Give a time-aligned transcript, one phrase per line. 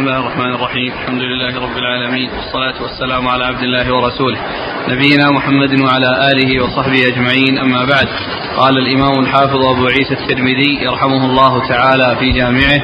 [0.00, 0.92] بسم الله الرحمن الرحيم.
[0.92, 2.30] الحمد لله رب العالمين.
[2.30, 4.38] والصلاة والسلام على عبد الله ورسوله.
[4.88, 7.58] نبينا محمد وعلى آله وصحبه أجمعين.
[7.58, 8.08] أما بعد
[8.56, 12.82] قال الإمام الحافظ أبو عيسى الترمذي يرحمه الله تعالى في جامعه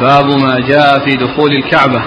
[0.00, 2.02] باب ما جاء في دخول الكعبة.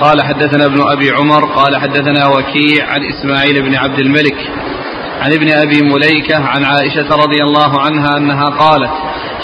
[0.00, 4.38] قال حدثنا ابن أبي عمر قال حدثنا وكيع عن إسماعيل بن عبد الملك
[5.20, 8.90] عن ابن أبي مليكة عن عائشة رضي الله عنها أنها قالت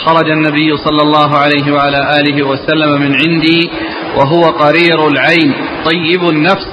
[0.07, 3.71] خرج النبي صلى الله عليه وعلى آله وسلم من عندي
[4.17, 5.55] وهو قرير العين
[5.85, 6.67] طيب النفس.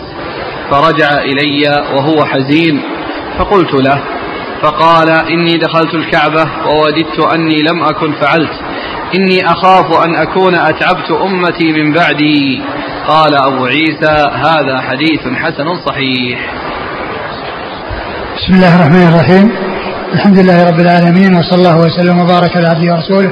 [0.72, 1.64] فرجع إلي
[1.96, 2.82] وهو حزين.
[3.40, 4.00] فقلت له
[4.62, 8.52] فقال إني دخلت الكعبة ووددت أني لم أكن فعلت.
[9.16, 12.62] إني أخاف أن أكون أتعبت أمتي من بعدي.
[13.08, 16.40] قال أبو عيسى هذا حديث حسن صحيح.
[18.38, 19.52] بسم الله الرحمن الرحيم.
[20.14, 23.32] الحمد لله رب العالمين وصلى الله وسلم وبارك على عبده ورسوله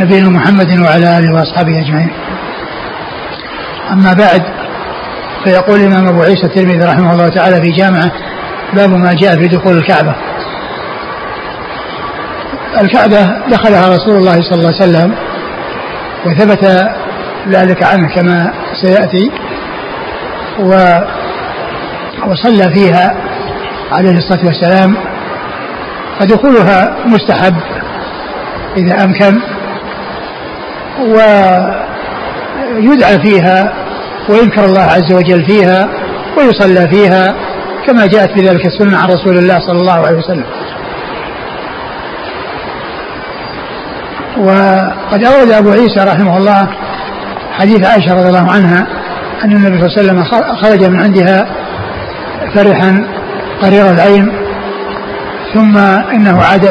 [0.00, 2.10] نبينا محمد وعلى آله وأصحابه أجمعين.
[3.92, 4.42] أما بعد
[5.44, 8.12] فيقول الإمام أبو عيسى الترمذي رحمه الله تعالى في جامعة
[8.74, 10.14] باب ما جاء في دخول الكعبة.
[12.80, 15.14] الكعبة دخلها رسول الله صلى الله عليه وسلم
[16.26, 16.88] وثبت
[17.48, 19.30] ذلك عنه كما سيأتي
[20.58, 20.98] و
[22.26, 23.14] وصلى فيها
[23.92, 24.96] عليه الصلاة والسلام
[26.20, 27.54] فدخولها مستحب
[28.76, 29.40] إذا أمكن
[32.76, 33.72] ويدعى فيها
[34.28, 35.88] ويذكر الله عز وجل فيها
[36.38, 37.34] ويصلى فيها
[37.86, 40.44] كما جاءت بذلك السنة عن رسول الله صلى الله عليه وسلم.
[44.38, 46.68] وقد أورد أبو عيسى رحمه الله
[47.52, 48.86] حديث عائشة رضي الله عنها
[49.44, 51.46] أن النبي صلى الله عليه وسلم خرج من عندها
[52.54, 53.06] فرحا
[53.62, 54.32] قرير العين
[55.54, 55.78] ثم
[56.12, 56.66] إنه عاد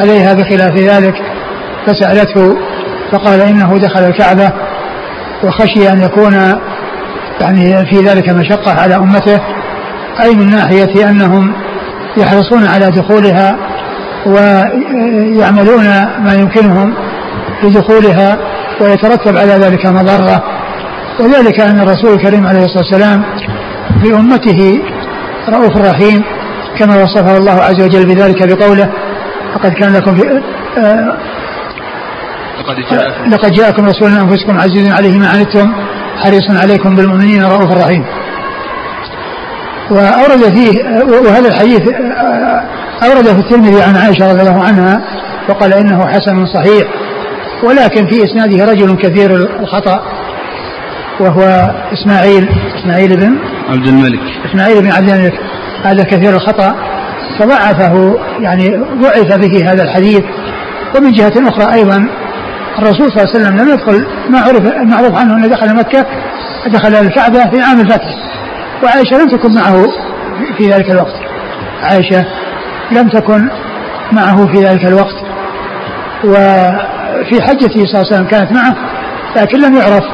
[0.00, 1.14] عليها بخلاف ذلك
[1.86, 2.56] فسألته
[3.12, 4.52] فقال إنه دخل الكعبة
[5.44, 6.60] وخشي أن يكون
[7.40, 9.40] يعني في ذلك مشقة على أمته
[10.22, 11.52] أي من ناحية أنهم
[12.16, 13.56] يحرصون على دخولها
[14.26, 15.84] ويعملون
[16.24, 16.94] ما يمكنهم
[17.62, 18.38] لدخولها
[18.80, 20.42] ويترتب على ذلك مضرة.
[21.20, 23.22] وذلك أن الرسول الكريم عليه الصلاة والسلام
[24.02, 24.80] بامته
[25.48, 26.22] رؤوف رحيم
[26.78, 28.92] كما وصفه الله عز وجل بذلك بقوله
[29.54, 30.42] لقد كان لكم في
[30.78, 31.16] آه
[32.60, 35.72] لقد جاءكم لقد جاءكم رسول من أنفسكم عزيز عليه ما عنتم
[36.16, 38.04] حريص عليكم بالمؤمنين رؤوف رحيم.
[39.90, 40.84] وأورد فيه
[41.26, 41.82] وهذا الحديث
[43.02, 45.00] أورده في الترمذي عن عائشة رضي الله عنها
[45.48, 46.86] وقال إنه حسن صحيح
[47.64, 50.02] ولكن في إسناده رجل كثير الخطأ
[51.20, 52.48] وهو إسماعيل
[52.78, 53.36] إسماعيل بن
[53.68, 55.34] عبد الملك إسماعيل بن عبد الملك
[55.84, 56.74] هذا كثير الخطأ
[57.38, 58.68] فضعفه يعني
[59.02, 60.22] ضعف به هذا الحديث
[60.96, 62.08] ومن جهة أخرى أيضا
[62.78, 66.06] الرسول صلى الله عليه وسلم لم يدخل ما عرف المعروف عنه أنه دخل مكة
[66.66, 68.16] دخل الكعبة في عام الفتح.
[68.82, 69.86] وعائشة لم تكن معه
[70.56, 71.14] في ذلك الوقت.
[71.82, 72.26] عائشة
[72.92, 73.48] لم تكن
[74.12, 75.16] معه في ذلك الوقت.
[76.24, 78.76] وفي حجته صلى الله عليه وسلم كانت معه
[79.36, 80.04] لكن لم يعرف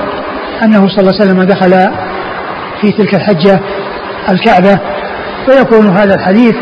[0.63, 1.71] أنه صلى الله عليه وسلم دخل
[2.81, 3.61] في تلك الحجة
[4.31, 4.79] الكعبة.
[5.47, 6.55] فيكون هذا الحديث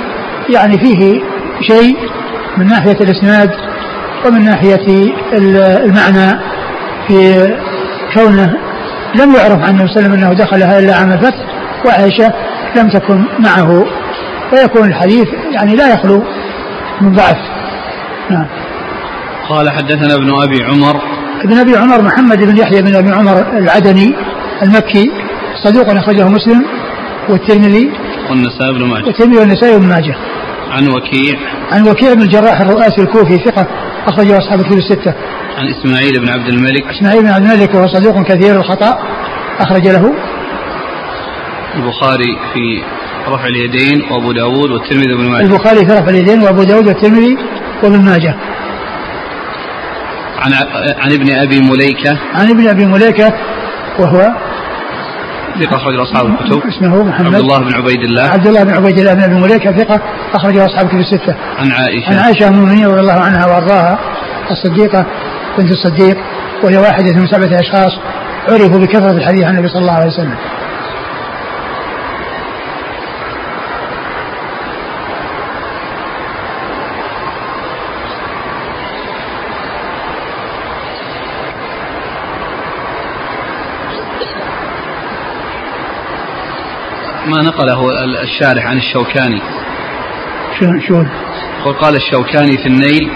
[0.55, 1.21] يعني فيه
[1.61, 1.97] شيء
[2.57, 3.51] من ناحية الإسناد.
[4.27, 5.13] ومن ناحية
[5.85, 6.41] المعنى
[7.09, 7.49] في
[8.15, 8.55] كونه
[9.15, 11.39] لم يعرف عن النبي صلى الله عليه وسلم أنه دخلها إلا عام الفتح
[11.87, 12.33] وعائشة
[12.77, 13.87] لم تكن معه.
[14.51, 16.23] فيكون الحديث يعني لا يخلو
[17.01, 17.37] من ضعف.
[18.31, 18.47] نعم.
[19.49, 21.01] قال حدثنا ابن أبي عمر.
[21.45, 24.15] ابن أبي عمر محمد بن يحيى بن أبي عمر العدني
[24.63, 25.11] المكي
[25.65, 26.65] صدوق أخرجه مسلم
[27.29, 27.93] والترمذي
[28.31, 29.07] والنسائي بن ماجه.
[29.07, 30.15] والترمذي والنسائي بن ماجه.
[30.71, 31.39] عن وكيع.
[31.73, 33.67] عن وكيع بن الجراح الرؤاسي الكوفي ثقة
[34.07, 35.15] أخرجه أصحاب الكتب الستة.
[35.59, 36.85] عن إسماعيل بن عبد الملك.
[36.85, 38.99] إسماعيل بن عبد الملك وهو صدوق كثير الخطأ
[39.61, 40.15] أخرج له.
[41.77, 42.83] البخاري في
[43.29, 45.45] رفع اليدين وأبو داود والترمذي بن ماجه.
[45.45, 47.37] البخاري في رفع اليدين وأبو داود والترمذي
[47.83, 48.35] وابن ماجه.
[50.39, 50.53] عن
[50.99, 52.19] عن ابن أبي مليكة.
[52.35, 53.33] عن ابن أبي مليكة
[53.99, 54.35] وهو
[55.59, 56.63] ثقة أخرج أصحاب الكتب.
[56.69, 57.27] اسمه محمد.
[57.27, 58.23] عبد الله بن عبيد الله.
[58.23, 60.01] عبد الله بن عبيد الله بن أبي مليكة ثقة
[60.35, 61.35] أخرجه أصحاب الكتب الستة.
[61.59, 62.11] عن عائشة.
[62.11, 63.99] عن عائشة أم المؤمنين رضي الله عنها وأرضاها
[64.51, 65.07] الصديقة
[65.59, 66.17] بنت الصديق
[66.63, 67.93] وهي واحدة من سبعة أشخاص
[68.49, 70.35] عرفوا بكثرة الحديث عن النبي صلى الله عليه وسلم.
[87.41, 87.81] ما نقله
[88.23, 89.41] الشارح عن الشوكاني.
[90.59, 91.05] شو شو؟
[91.67, 93.11] وقال الشوكاني في النيل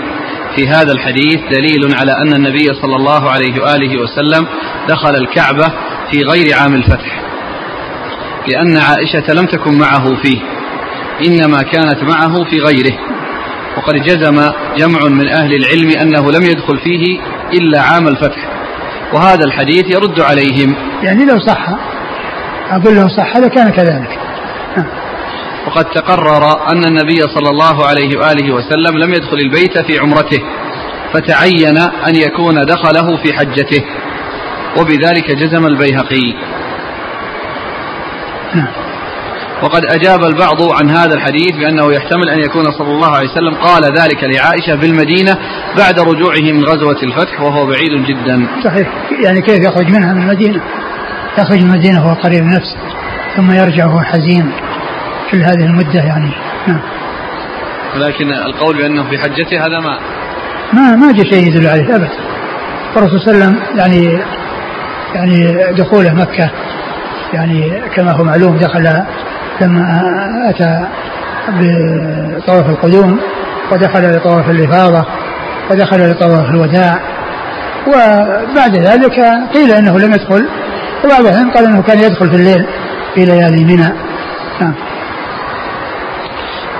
[0.56, 4.47] في هذا الحديث دليل على أن النبي صلى الله عليه وآله وسلم
[4.88, 5.65] دخل الكعبة
[6.11, 7.21] في غير عام الفتح
[8.49, 10.41] لأن عائشة لم تكن معه فيه
[11.27, 12.99] إنما كانت معه في غيره
[13.77, 14.37] وقد جزم
[14.77, 17.20] جمع من أهل العلم أنه لم يدخل فيه
[17.53, 18.49] إلا عام الفتح
[19.12, 20.75] وهذا الحديث يرد عليهم.
[21.03, 21.69] يعني لو صح
[22.70, 24.19] أقول له صح هذا كان كذلك.
[25.66, 30.43] وقد تقرر أن النبي صلى الله عليه وآله وسلم لم يدخل البيت في عمرته
[31.12, 33.84] فتعين أن يكون دخله في حجته
[34.78, 36.34] وبذلك جزم البيهقي.
[39.62, 43.82] وقد أجاب البعض عن هذا الحديث بأنه يحتمل أن يكون صلى الله عليه وسلم قال
[43.82, 45.32] ذلك لعائشة بالمدينة
[45.78, 48.46] بعد رجوعه من غزوة الفتح وهو بعيد جدا.
[48.64, 48.88] صحيح
[49.25, 50.60] يعني كيف يخرج منها من المدينة؟
[51.38, 52.76] يخرج من المدينة وهو قريب نفسه
[53.36, 54.52] ثم يرجع وهو حزين
[55.31, 56.31] كل هذه المدة يعني.
[56.66, 56.81] نعم.
[57.96, 59.98] ولكن القول بأنه في حجته هذا ما؟
[60.72, 62.10] ما ما جاء شيء يدل عليه أبدا.
[62.96, 64.20] الرسول صلى الله عليه وسلم يعني
[65.14, 66.50] يعني دخوله مكة
[67.32, 69.04] يعني كما هو معلوم دخل
[69.60, 70.02] لما
[70.50, 70.86] أتى
[71.48, 73.20] بطواف القدوم
[73.72, 75.06] ودخل لطواف الإفاضة
[75.70, 77.00] ودخل لطواف الوداع
[77.86, 79.20] وبعد ذلك
[79.54, 80.48] قيل إنه لم يدخل
[81.05, 82.67] وبعضهم قال إنه كان يدخل في الليل
[83.15, 83.93] في ليالي منى.
[84.61, 84.75] نعم.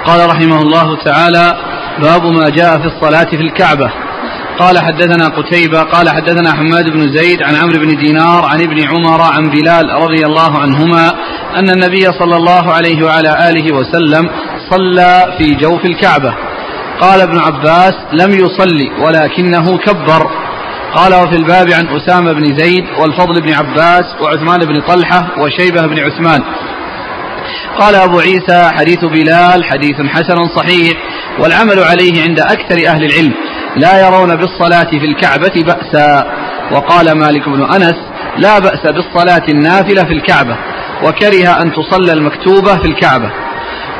[0.05, 1.57] قال رحمه الله تعالى
[2.03, 3.91] باب ما جاء في الصلاة في الكعبة.
[4.59, 9.21] قال حدثنا قتيبة قال حدثنا حماد بن زيد عن عمرو بن دينار عن ابن عمر
[9.23, 11.09] عن بلال رضي الله عنهما
[11.57, 14.31] أن النبي صلى الله عليه وعلى آله وسلم
[14.71, 16.35] صلى في جوف الكعبة.
[17.01, 20.31] قال ابن عباس لم يصلي ولكنه كبر.
[20.97, 25.99] قال وفي الباب عن أسامة بن زيد والفضل بن عباس وعثمان بن طلحة وشيبة بن
[25.99, 26.45] عثمان.
[27.79, 30.93] قال أبو عيسى حديث بلال حديث حسن صحيح
[31.39, 33.35] والعمل عليه عند أكثر أهل العلم
[33.77, 36.27] لا يرون بالصلاة في الكعبة بأسا.
[36.73, 37.97] وقال مالك بن أنس
[38.39, 40.57] لا بأس بالصلاة النافلة في الكعبة
[41.03, 43.31] وكره أن تصلى المكتوبة في الكعبة.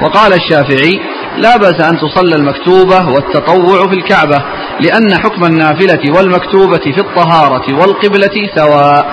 [0.03, 1.01] وقال الشافعي
[1.39, 4.43] لا بأس أن تصلى المكتوبة والتطوع في الكعبة
[4.81, 9.07] لأن حكم النافلة والمكتوبة في الطهارة والقبلة سواء.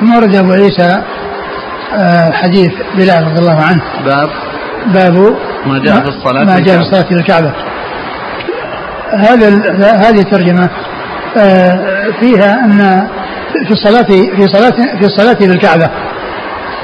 [0.00, 1.02] ثم ورد أبو عيسى
[1.94, 3.82] آه، حديث بلال رضي الله عنه.
[4.04, 4.30] باب.
[4.94, 5.36] باب
[5.66, 7.52] ما جاء في الصلاة ما جاء في الصلاة في الكعبة.
[9.12, 9.48] هذا
[9.96, 10.70] هذه الترجمة
[11.36, 13.08] آه، فيها أن
[13.66, 14.02] في الصلاة
[14.36, 14.70] في صلاة
[15.00, 15.90] في الصلاة في الكعبة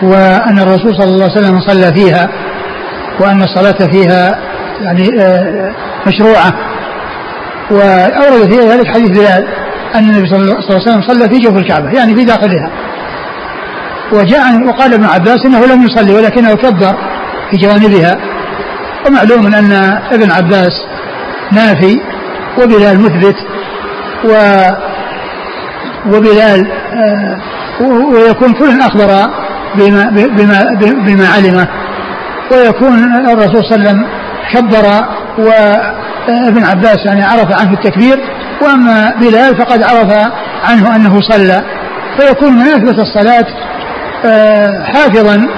[0.02, 2.28] وأن الرسول صلى الله عليه وسلم صلى فيها.
[3.20, 4.38] وأن الصلاة فيها
[4.80, 5.74] يعني آه،
[6.06, 6.52] مشروعة.
[7.70, 9.46] وأورد فيها ذلك حديث بلال
[9.94, 12.70] أن النبي صلى الله عليه وسلم صلى في جوف الكعبة يعني في داخلها.
[14.12, 16.94] وجاء وقال ابن عباس إنه لم يصلي ولكنه كبر
[17.50, 18.16] في جوانبها.
[19.06, 19.72] ومعلوم أن
[20.12, 20.72] ابن عباس
[21.52, 22.00] نافي
[22.58, 23.36] وبلال مثبت
[24.24, 24.62] و
[26.06, 27.36] وبلال آه
[28.14, 29.30] ويكون كل أخبر
[29.74, 30.64] بما بما
[31.06, 31.68] بما علمه.
[32.52, 34.06] ويكون الرسول صلى الله عليه وسلم
[34.52, 34.84] كبر
[35.38, 38.18] وابن عباس يعني عرف عنه التكبير
[38.62, 40.30] وأما بلال فقد عرف
[40.64, 41.62] عنه أنه صلى.
[42.18, 43.46] فيكون من اثبت الصلاة
[44.24, 45.48] آه، حافظا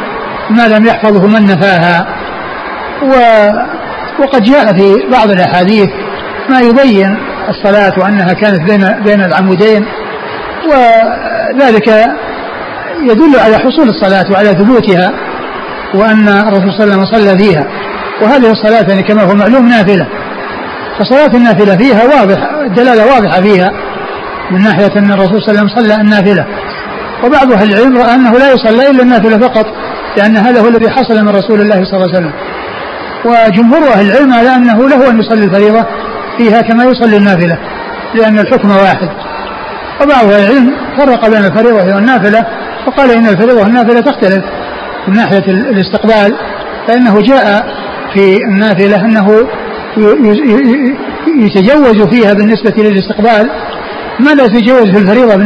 [0.50, 2.06] ما لم يحفظه من نفاها.
[3.02, 3.14] و
[4.22, 5.88] وقد جاء في بعض الأحاديث
[6.48, 7.18] ما يبين
[7.48, 9.86] الصلاة وأنها كانت بين بين العمودين.
[10.68, 11.88] وذلك
[13.02, 15.27] يدل على حصول الصلاة وعلى ثبوتها.
[15.94, 17.66] وأن الرسول صلى الله عليه وسلم صلى فيها.
[18.22, 20.06] وهذه الصلاة يعني كما هو معلوم نافلة.
[20.98, 23.72] فصلاة النافلة فيها واضح الدلالة واضحة فيها
[24.50, 26.46] من ناحية أن الرسول صلى الله عليه وسلم صلى النافلة.
[27.24, 29.66] وبعض أهل العلم رأى أنه لا يصلى إلا النافلة فقط
[30.16, 32.32] لأن هذا هو الذي حصل من رسول الله صلى الله عليه وسلم.
[33.24, 35.86] وجمهور أهل العلم على أنه له أن يصلي الفريضة
[36.38, 37.58] فيها كما يصلي النافلة
[38.14, 39.08] لأن الحكم واحد.
[40.02, 42.46] وبعض أهل العلم فرق بين الفريضة والنافلة
[42.86, 44.44] وقال إن الفريضة والنافلة تختلف.
[45.08, 46.36] من ناحية الاستقبال
[46.88, 47.66] فإنه جاء
[48.14, 49.46] في النافلة أنه
[51.38, 53.50] يتجوز فيها بالنسبة للاستقبال
[54.20, 55.36] ما لا يتجوز في الفريضة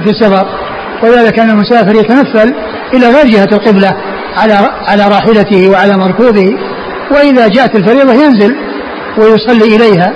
[0.00, 0.46] في السفر
[1.02, 2.54] وذلك أن المسافر يتنفل
[2.94, 3.96] إلى غير جهة القبلة
[4.36, 4.54] على
[4.88, 6.56] على راحلته وعلى مركوبه
[7.10, 8.56] وإذا جاءت الفريضة ينزل
[9.18, 10.12] ويصلي إليها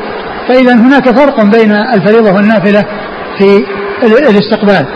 [0.49, 2.85] فإذا هناك فرق بين الفريضة والنافلة
[3.39, 3.65] في
[4.03, 4.87] الاستقبال.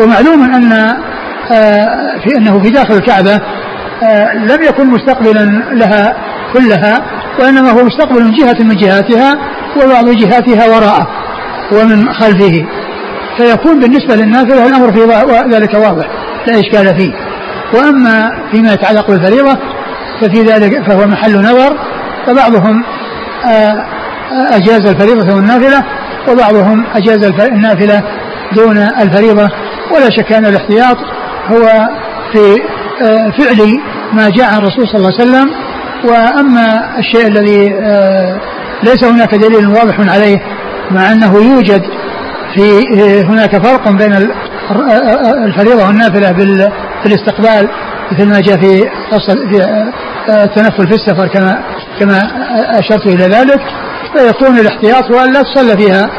[0.00, 0.96] ومعلوم أن
[2.24, 3.40] في أنه في داخل الكعبة
[4.02, 6.16] آه، لم يكن مستقبلا لها
[6.52, 7.02] كلها
[7.40, 9.34] وإنما هو مستقبل جهة من جهاتها
[9.76, 11.08] وبعض جهاتها وراءه
[11.72, 12.66] ومن خلفه.
[13.36, 15.00] فيكون بالنسبة للنافلة الأمر في
[15.50, 16.06] ذلك واضح
[16.46, 17.12] لا إشكال فيه.
[17.74, 19.58] وأما فيما يتعلق بالفريضة
[20.20, 21.78] ففي ذلك فهو محل نظر
[22.26, 22.84] فبعضهم
[23.46, 23.86] آه،
[24.32, 25.84] أجاز الفريضة والنافلة
[26.28, 28.02] وبعضهم أجاز النافلة
[28.52, 29.48] دون الفريضة
[29.94, 30.96] ولا شك أن الاحتياط
[31.50, 31.88] هو
[32.32, 32.62] في
[33.02, 33.80] آه، فعل
[34.12, 35.50] ما جاء عن الرسول صلى الله عليه وسلم
[36.04, 38.40] وأما الشيء الذي آه،
[38.82, 40.38] ليس هناك دليل واضح عليه
[40.90, 41.82] مع أنه يوجد
[42.54, 42.82] في
[43.24, 44.28] هناك فرق بين
[45.44, 46.32] الفريضة والنافلة
[47.02, 47.68] في الاستقبال
[48.12, 48.88] مثل ما جاء في
[50.28, 51.58] التنفل في السفر كما
[52.00, 52.18] كما
[52.78, 53.60] أشرت إلى ذلك
[54.16, 56.10] فيكون الاحتياط هو ان لا تصلى فيها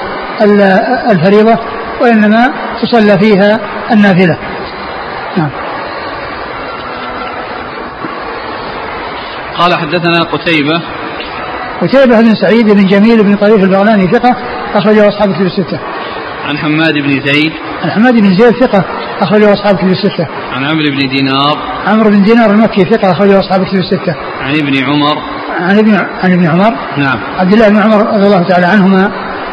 [1.12, 1.60] الفريضة
[2.02, 3.60] وإنما تصلى فيها
[3.92, 4.38] النافلة.
[5.38, 5.50] نعم.
[9.60, 10.82] قال حدثنا قتيبة
[11.82, 14.36] قتيبة بن سعيد بن جميل بن طريف البغلاني ثقة
[14.76, 15.80] أخرجه أصحاب الكتب الستة.
[16.46, 17.52] عن حماد بن زيد
[17.84, 18.86] عن حماد بن زيد ثقة
[19.22, 20.28] أخرجه أصحاب الكتب الستة.
[20.54, 21.58] عن عمرو بن دينار
[21.88, 24.16] عمرو بن دينار المكي ثقة أخرجه أصحاب الكتب الستة.
[24.42, 28.44] عن ابن عمر عن ابن عن ابن عمر نعم عبد الله بن عمر رضي الله
[28.44, 29.12] تعالى عنهما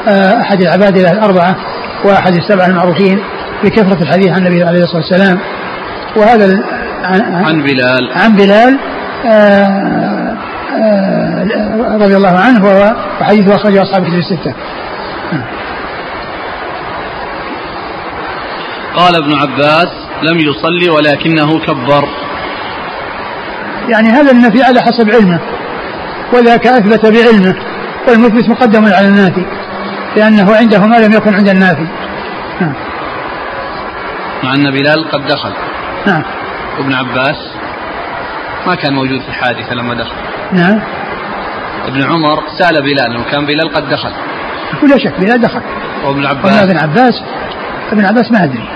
[0.08, 1.56] آه، أحد العباد الأربعة
[2.04, 3.22] وأحد السبعة المعروفين
[3.64, 5.38] بكثرة الحديث عن النبي عليه الصلاة والسلام
[6.16, 6.64] وهذا
[7.04, 8.12] عن, عن بلال.
[8.12, 8.78] عن بلال
[9.26, 10.36] آه،
[10.76, 14.54] آه، رضي الله عنه وحديثه أخرجه أصحاب الكتب الستة.
[18.96, 19.88] قال ابن عباس
[20.22, 22.08] لم يصلي ولكنه كبر.
[23.88, 25.40] يعني هذا النفي على حسب علمه
[26.32, 27.54] وذاك أثبت بعلمه
[28.08, 29.44] والمثبت مقدم على النافي
[30.16, 31.86] لأنه عنده ما لم يكن عند النافي.
[34.44, 35.52] مع أن بلال قد دخل.
[36.06, 36.22] نعم.
[36.78, 37.36] وابن عباس
[38.66, 40.14] ما كان موجود في الحادثة لما دخل.
[40.52, 40.80] نعم.
[41.86, 44.10] ابن عمر سأل بلال وكان بلال قد دخل.
[44.82, 45.60] بلا شك بلال دخل.
[46.04, 47.22] وابن عباس؟ ابن عباس؟
[47.92, 48.68] ابن عباس ما أدري.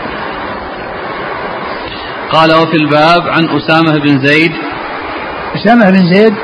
[2.32, 4.52] قال وفي الباب عن أسامة بن زيد.
[5.54, 6.34] أسامة بن زيد؟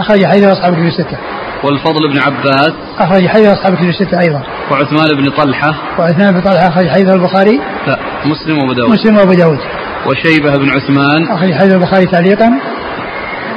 [0.00, 1.18] أخرج حديث أصحاب الكتب الستة.
[1.64, 2.72] والفضل بن عباس.
[2.98, 4.42] أخرج حديث أصحاب الكتب الستة أيضا.
[4.70, 5.74] وعثمان بن طلحة.
[5.98, 7.60] وعثمان بن طلحة أخرج حديث البخاري.
[7.86, 8.90] لا مسلم وأبو داود.
[8.90, 9.58] مسلم وأبو داود.
[10.06, 11.28] وشيبة بن عثمان.
[11.28, 12.50] أخرج حديث البخاري تعليقا.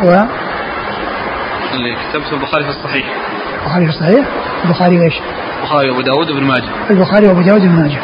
[0.03, 0.07] و
[1.73, 3.05] اللي كتبته البخاري في الصحيح.
[3.61, 4.25] البخاري في الصحيح.
[4.65, 5.13] البخاري وإيش؟
[5.59, 6.69] البخاري وأبو داود وابن ماجه.
[6.89, 7.99] البخاري وأبو داود وابن ماجه.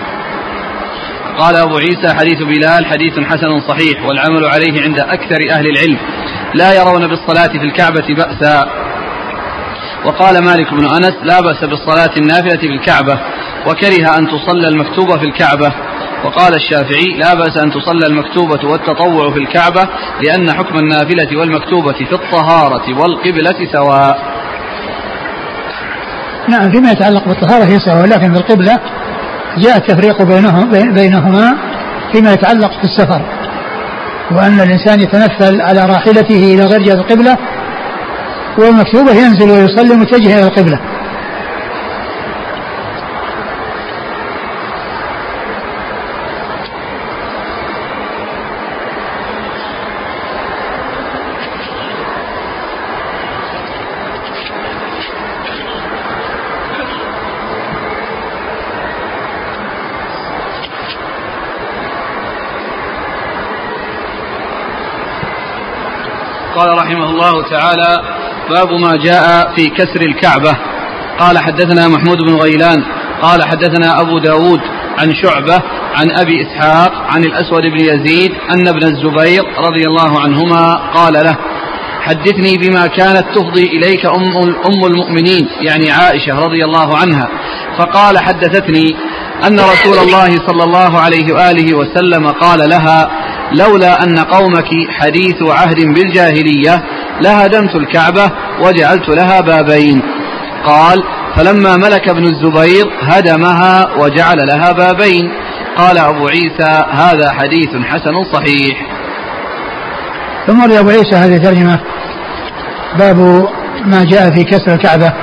[1.39, 5.98] قال أبو عيسى حديث بلال حديث حسن صحيح والعمل عليه عند أكثر أهل العلم.
[6.53, 8.70] لا يرون بالصلاة في الكعبة بأسا.
[10.06, 13.20] وقال مالك بن أنس لا بأس بالصلاة النافلة في الكعبة
[13.67, 15.72] وكره أن تصلى المكتوبة في الكعبة.
[16.25, 19.88] وقال الشافعي لا بأس أن تصلى المكتوبة والتطوع في الكعبة
[20.24, 24.38] لأن حكم النافلة والمكتوبة في الطهارة والقبلة سواء.
[26.50, 28.79] نعم فيما يتعلق بالطهارة هي سواء ولكن القبلة
[29.58, 31.54] جاء التفريق بينهم بينهما
[32.12, 33.22] فيما يتعلق في السفر
[34.32, 37.38] وأن الإنسان يتنفل على راحلته إلى غير جهة القبلة
[38.58, 40.80] والمكتوبة ينزل ويصلي متجه إلى القبلة
[66.56, 68.01] قال رحمه الله تعالى
[68.50, 70.57] باب ما جاء في كسر الكعبة.
[71.19, 72.84] قال حدثنا محمود بن غيلان
[73.22, 74.62] قال حدثنا أبو داود
[74.98, 75.63] عن شعبة
[75.96, 81.38] عن أبي إسحاق عن الأسود بن يزيد أن ابن الزبير رضي الله عنهما قال له
[82.01, 87.29] حدثني بما كانت تفضي إليك أم, أم المؤمنين يعني عائشة رضي الله عنها
[87.77, 88.96] فقال حدثتني
[89.48, 93.10] أن رسول الله صلى الله عليه وآله وسلم قال لها
[93.51, 96.84] لولا أن قومك حديث عهد بالجاهلية
[97.21, 98.31] لهدمت الكعبة
[98.62, 100.01] وجعلت لها بابين.
[100.65, 101.03] قال
[101.36, 105.31] فلما ملك ابن الزبير هدمها وجعل لها بابين.
[105.77, 108.88] قال أبو عيسى هذا حديث حسن صحيح.
[110.47, 111.79] ثم أبو عيسى هذه الترجمة.
[113.00, 113.47] باب
[113.86, 115.13] ما جاء في كسر الكعبة.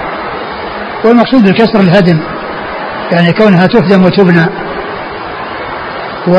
[1.05, 2.21] والمقصود بالكسر الهدم
[3.13, 4.47] يعني كونها تهدم وتبنى.
[6.29, 6.35] و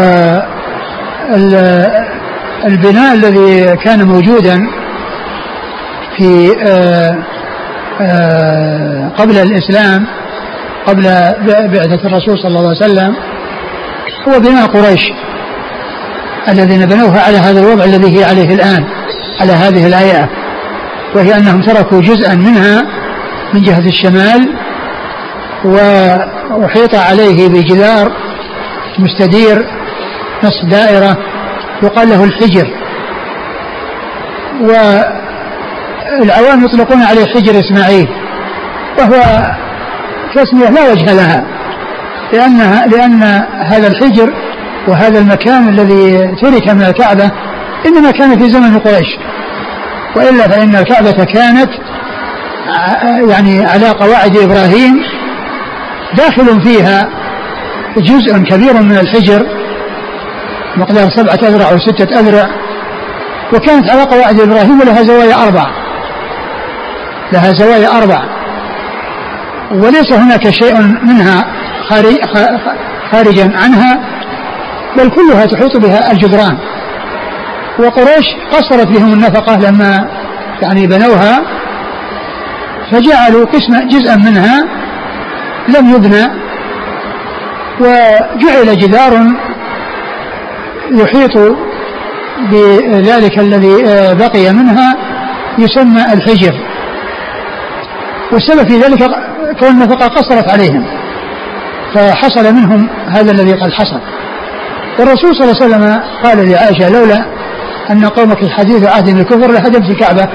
[2.66, 4.70] البناء الذي كان موجودا
[6.18, 7.18] في آه،
[8.02, 10.08] آه، قبل الإسلام
[10.88, 11.04] قبل
[11.46, 13.16] بعثة الرسول صلى الله عليه وسلم
[14.28, 15.12] هو بناء قريش
[16.50, 18.86] الذين بنوها على هذا الوضع الذي هي عليه الآن
[19.42, 20.30] على هذه الهيئة
[21.16, 22.84] وهي أنهم تركوا جزءا منها
[23.54, 24.56] من جهة الشمال
[25.66, 28.12] وأحيط عليه بجدار
[29.00, 29.66] مستدير
[30.44, 31.18] نصف دائرة
[31.84, 32.68] يقال له الحجر.
[36.20, 38.08] والعوام يطلقون عليه حجر إسماعيل
[39.00, 39.46] وهو
[40.36, 41.46] تسمية لا وجه لها
[42.34, 43.24] لأنها لأن
[43.66, 44.34] هذا الحجر
[44.88, 47.32] وهذا المكان الذي ترك من الكعبة
[47.86, 49.18] إنما كان في زمن قريش
[50.16, 51.70] وإلا فإن الكعبة كانت
[53.30, 55.04] يعني على قواعد إبراهيم
[56.18, 57.10] داخل فيها
[57.98, 59.46] جزء كبير من الحجر
[60.78, 62.50] مقدار سبعة أذرع أو ستة أذرع
[63.54, 65.85] وكانت على قواعد إبراهيم ولها زوايا أربع
[67.34, 68.22] لها زوايا أربع.
[69.72, 71.46] وليس هناك شيء منها
[73.12, 74.00] خارجا عنها
[74.98, 76.58] بل كلها تحيط بها الجدران.
[77.80, 80.08] وقريش قصرت بهم النفقة لما
[80.62, 81.42] يعني بنوها
[82.92, 84.66] فجعلوا قسم جزءا منها
[85.68, 86.46] لم يبنى.
[87.80, 89.28] وجعل جدار
[90.92, 91.56] يحيط
[92.52, 94.96] بذلك الذي آه، بقي منها
[95.58, 96.54] يسمى الحجر.
[98.36, 99.00] والسبب في ذلك
[99.60, 100.86] كون النفقة قصرت عليهم
[101.94, 104.00] فحصل منهم هذا الذي قد حصل.
[105.00, 107.26] والرسول صلى الله عليه وسلم قال لعائشة لولا
[107.92, 110.28] أن قومك الحديث عهد بالكفر لهدمت الكعبة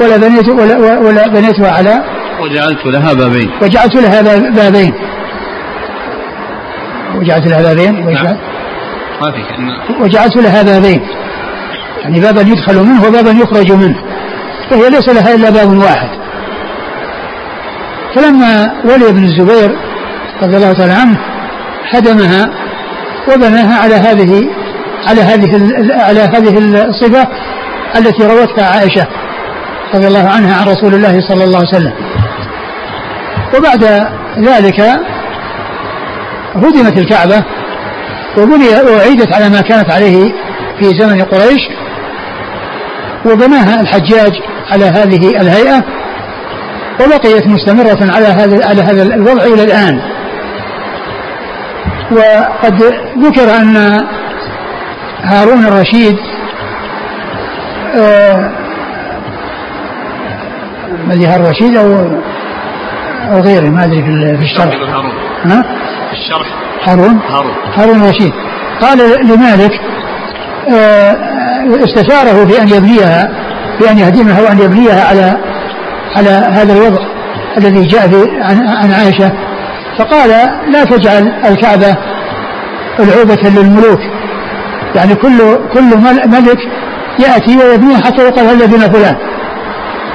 [0.00, 2.04] ولا بنيت ولا, ولا بنيتها على
[2.42, 3.50] وجعلت لها بابين.
[3.62, 4.94] وجعلت لها بابين.
[7.14, 8.36] وجعلت لها بابين؟ نعم.
[10.00, 11.06] وجعلت لها بابين.
[12.02, 13.98] يعني بابا يدخل منه وبابا يخرج منه.
[14.70, 16.27] فهي ليس لها إلا باب واحد.
[18.14, 19.76] فلما ولي بن الزبير
[20.42, 21.18] رضي الله تعالى عنه
[21.90, 22.50] هدمها
[23.28, 24.48] وبناها على هذه
[25.08, 27.28] على هذه على هذه الصفة
[27.96, 29.06] التي روتها عائشة
[29.94, 31.92] رضي الله عنها عن رسول الله صلى الله عليه وسلم.
[33.56, 33.84] وبعد
[34.38, 34.80] ذلك
[36.54, 37.44] هدمت الكعبة
[38.38, 40.32] وبني وأعيدت على ما كانت عليه
[40.78, 41.60] في زمن قريش
[43.26, 44.32] وبناها الحجاج
[44.70, 45.84] على هذه الهيئة
[47.00, 50.00] وبقيت مستمرة على هذا على هذا الوضع إلى الآن.
[52.10, 52.82] وقد
[53.18, 53.76] ذكر أن
[55.22, 56.16] هارون الرشيد
[57.96, 58.50] آه
[61.08, 61.92] هارون الرشيد أو
[63.32, 64.02] أو غيره ما أدري
[64.36, 64.74] في الشرح.
[65.44, 65.64] ها؟
[66.12, 66.46] الشرح.
[66.84, 67.52] هارون؟ هارون.
[67.76, 68.32] هارون الرشيد.
[68.80, 69.80] قال لمالك
[70.72, 71.16] آه
[71.84, 73.30] استشاره في أن يبنيها
[73.80, 75.36] بأن يهدمها وأن يبنيها على
[76.16, 77.02] على هذا الوضع
[77.58, 78.10] الذي جاء
[78.42, 79.32] عن, عائشة.
[79.98, 80.30] فقال
[80.72, 81.96] لا تجعل الكعبة
[83.00, 84.00] العوبة للملوك.
[84.94, 85.38] يعني كل
[85.74, 86.58] كل ملك
[87.18, 89.16] يأتي ويبنيها حتى يقال هذا بنا فلان.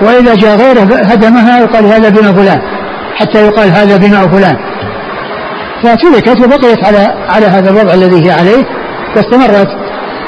[0.02, 2.62] وإذا جاء غيره هدمها يقال هذا بنا فلان.
[3.16, 4.58] حتى يقال هذا بناء فلان.
[5.84, 8.66] فتركت وبقيت على على هذا الوضع الذي هي عليه
[9.16, 9.68] واستمرت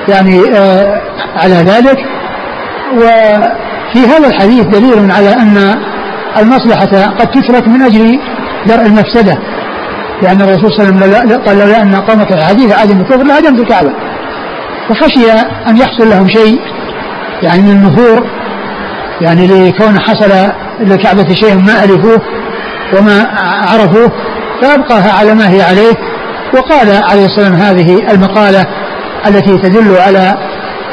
[0.08, 1.02] يعني آه
[1.36, 1.98] على ذلك.
[3.96, 5.76] وفي هذا الحديث دليل على أن
[6.38, 8.20] المصلحة قد تترك من أجل
[8.68, 9.38] درء المفسدة.
[10.22, 13.92] لأن الرسول صلى الله عليه وسلم قال لولا أن قومك الحديث عادم الكفر لهدمت الكعبة.
[14.90, 15.32] فخشي
[15.68, 16.60] أن يحصل لهم شيء
[17.44, 18.28] يعني من النفور
[19.22, 20.32] يعني لكون حصل
[20.80, 22.22] للكعبة شيء ما ألفوه
[22.98, 23.28] وما
[23.68, 24.12] عرفوه
[24.62, 25.96] فأبقاها على ما هي عليه.
[26.54, 28.66] وقال عليه والسلام هذه المقالة
[29.28, 30.38] التي تدل على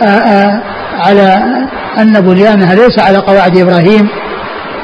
[0.02, 0.62] آآ آآ
[1.06, 1.42] على
[1.98, 4.08] أن بنيانها ليس على قواعد إبراهيم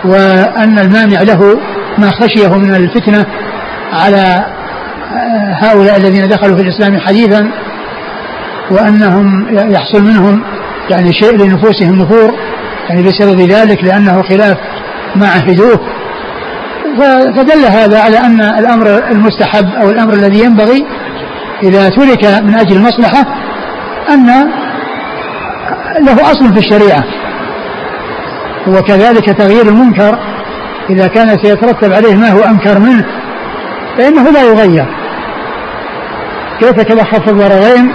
[0.04, 1.58] وأن المانع له
[1.98, 3.26] ما خشيه من الفتنة
[3.92, 4.44] على
[5.62, 7.50] هؤلاء الذين دخلوا في الإسلام حديثا
[8.70, 10.42] وأنهم يحصل منهم
[10.90, 12.34] يعني شيء لنفوسهم نفور
[12.88, 14.56] يعني بسبب ذلك لأنه خلاف
[15.16, 15.80] ما عهدوه.
[17.36, 20.86] فدل هذا على أن الأمر المستحب أو الأمر الذي ينبغي
[21.62, 23.24] إذا ترك من أجل المصلحة
[24.10, 24.50] أن
[26.00, 27.04] له أصل في الشريعة.
[28.68, 30.18] وكذلك تغيير المنكر
[30.90, 33.04] إذا كان سيترتب عليه ما هو أنكر منه
[33.98, 34.86] فإنه لا يغير.
[36.60, 37.92] كيف خف الضررين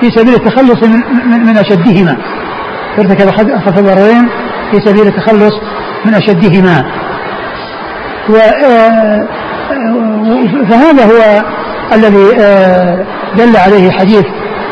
[0.00, 1.00] في سبيل التخلص من,
[1.46, 2.16] من, أشدهما؟
[2.98, 3.30] ارتكب
[3.66, 4.28] خف الضررين
[4.70, 5.52] في سبيل التخلص
[6.04, 6.84] من أشدهما؟
[8.28, 9.28] و آه،
[10.70, 11.42] فهذا هو
[11.92, 13.04] الذي آه،
[13.38, 14.24] دل عليه حديث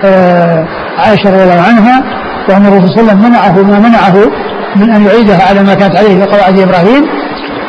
[0.05, 0.67] آه،
[0.99, 2.18] عائشة رضي الله عنها.
[2.49, 4.31] وأن الرسول صلى الله عليه وسلم منعه ما منعه
[4.77, 7.07] من أن يعيدها على ما كانت عليه في قواعد إبراهيم.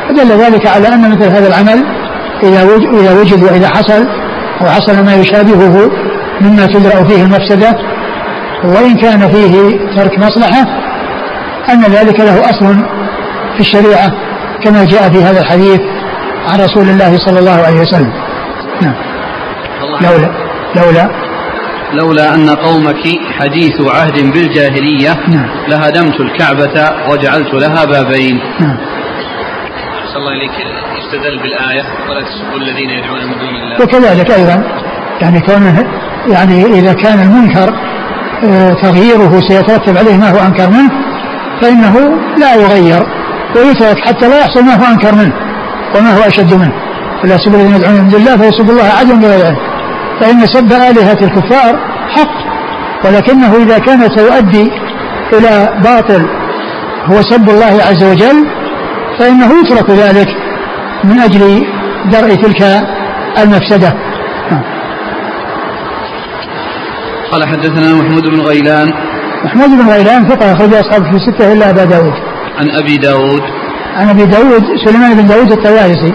[0.10, 1.84] فدل ذلك على أن مثل هذا العمل
[2.44, 4.08] إذا وجد, إذا وجد وإذا حصل
[4.62, 5.92] أو حصل ما يشابهه
[6.42, 7.76] مما تدرأ فيه المفسدة
[8.63, 10.65] وإن كان فيه ترك مصلحة
[11.70, 12.76] أن ذلك له أصل
[13.54, 14.12] في الشريعة
[14.63, 15.80] كما جاء في هذا الحديث
[16.48, 18.13] عن رسول الله صلى الله عليه وسلم.
[18.82, 18.96] نعم.
[20.02, 20.30] لولا
[20.76, 21.29] لولا
[21.93, 23.04] لولا أن قومك
[23.39, 25.49] حديث عهد بالجاهلية نعم.
[25.67, 28.39] لهدمت الكعبة وجعلت لها بابين.
[28.60, 28.78] نعم.
[30.15, 30.52] الله إليك.
[30.99, 31.84] يستدل بالآية.
[32.10, 33.84] ولا تسبوا الذين يدعون من دون الله.
[33.84, 34.63] وكذلك أيضا
[35.21, 35.86] يعني كونه
[36.28, 37.73] يعني إذا كان المنكر
[38.43, 40.91] آه، تغييره سيترتب عليه ما هو أنكر منه
[41.62, 41.95] فإنه
[42.38, 43.04] لا يغير
[43.56, 45.34] ويترك حتى لا يحصل ما هو أنكر منه
[45.95, 46.73] وما هو أشد منه.
[47.23, 49.58] فلا يسب الذين يدعون من دون الله فيسب الله عدوا بغير علم.
[50.21, 51.79] فإن سب آلهة الكفار
[52.10, 52.49] حق
[53.05, 54.71] ولكنه إذا كان سيؤدي
[55.34, 56.25] إلى باطل
[57.05, 58.47] هو سب الله عز وجل
[59.19, 60.27] فإنه يترك ذلك
[61.03, 61.65] من أجل
[62.12, 62.62] درء تلك
[63.43, 63.93] المفسدة.
[67.32, 68.88] قال حدثنا محمود بن غيلان.
[69.45, 72.13] محمود بن غيلان ثقة أخرج أصحابه في الستة إلا أبا داود.
[72.58, 73.41] عن أبي داود.
[73.95, 76.13] عن أبي داود سليمان بن داود الطيالسي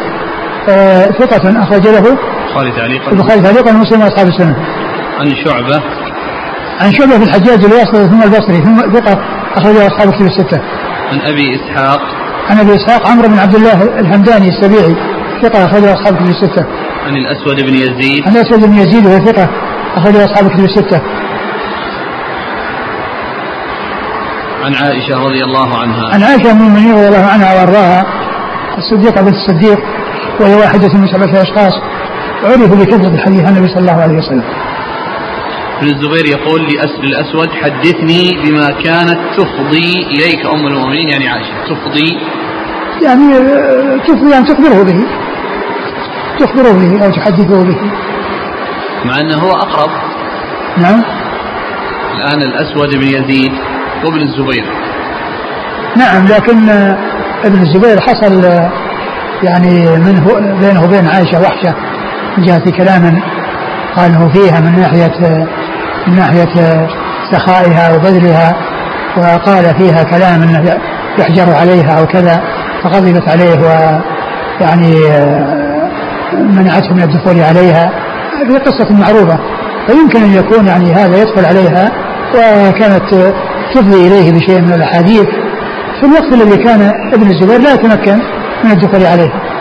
[0.68, 4.56] آه ثقة أخرج له البخاري تعليقا البخاري تعليقا ومسلم وأصحاب السنة
[5.20, 5.82] عن شعبة
[6.80, 9.18] عن شعبة في الحجاج الواسطي ثم البصري ثم ثقة
[9.56, 10.60] أخرجه أصحاب الكتب الستة.
[11.12, 12.00] عن أبي إسحاق
[12.50, 14.96] عن أبي إسحاق عمرو بن عبد الله الحمداني السبيعي
[15.42, 16.66] ثقة أخرجه أصحاب الكتب الستة.
[17.06, 19.48] عن الأسود بن يزيد عن الأسود بن يزيد وهو ثقة
[19.96, 21.00] أخرجه أصحاب الكتب الستة.
[24.64, 28.04] عن عائشة رضي الله عنها عن عائشة أم المؤمنين رضي الله عنها وأرضاها
[28.78, 29.78] الصديقة بنت الصديق
[30.40, 31.72] وهي واحدة من سبعة أشخاص
[32.44, 34.42] عرفوا بكثرة الحديث عن النبي صلى الله عليه وسلم.
[35.78, 41.08] ابن الزبير يقول لأسر الأسود حدثني بما كانت تفضي إليك أم المؤمنين.
[41.08, 42.18] يعني عائشة تفضي.
[43.02, 45.04] يعني آه، تفضي يعني تخبره به.
[46.38, 47.76] تخبره به أو تحدثه به.
[49.04, 49.90] مع أنه هو أقرب.
[50.78, 51.02] نعم.
[52.16, 53.52] الآن الأسود بن يزيد
[54.04, 54.64] وابن الزبير.
[55.96, 56.98] نعم لكن آه،
[57.44, 58.72] ابن الزبير حصل آه،
[59.42, 61.74] يعني منه بينه وبين عائشة وحشة.
[62.38, 63.22] من جهة كلام
[63.96, 65.46] قاله فيها من ناحية
[66.06, 66.86] من ناحية
[67.32, 68.54] سخائها وبذلها
[69.16, 70.78] وقال فيها كلام إنه
[71.18, 72.42] يحجر عليها أو كذا
[72.84, 75.90] فغضبت عليه ويعني آه،
[76.32, 77.90] منعته من الدخول عليها.
[78.40, 79.38] هذه قصة معروفة.
[79.86, 81.92] فيمكن أن يكون يعني هذا يدخل عليها
[82.34, 83.34] وكانت
[83.74, 85.26] تفضي إليه بشيء من الأحاديث.
[86.00, 88.18] في الوقت الذي كان ابن الزبير لا يتمكن
[88.64, 89.53] من الدخول عليها.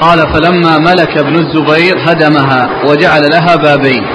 [0.00, 4.06] قال فلما ملك ابن الزبير هدمها وجعل لها بابين.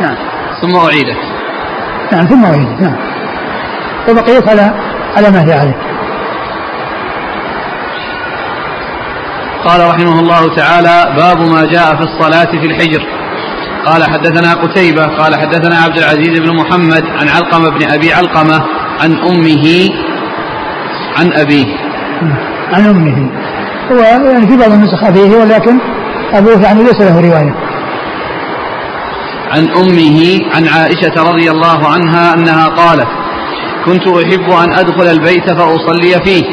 [0.00, 0.16] نعم.
[0.62, 1.22] ثم أعيدت.
[2.12, 2.96] نعم ثم أعيدت نعم.
[4.08, 4.72] وبقيت على
[5.16, 5.76] على ما هي عليه
[9.64, 13.02] قال رحمه الله تعالى باب ما جاء في الصلاة في الحجر.
[13.86, 18.64] قال حدثنا قتيبة قال حدثنا عبد العزيز بن محمد عن علقمة بن أبي علقمة
[19.00, 19.88] عن أمه
[21.18, 21.66] عن أبيه.
[22.72, 23.47] عن أمه.
[23.92, 25.78] هو يعني في بعض النسخ أبيه ولكن
[26.32, 27.54] أبوه يعني ليس له رواية.
[29.50, 33.06] عن أمه عن عائشة رضي الله عنها أنها قالت
[33.84, 36.44] كنت أحب أن أدخل البيت فأصلي فيه.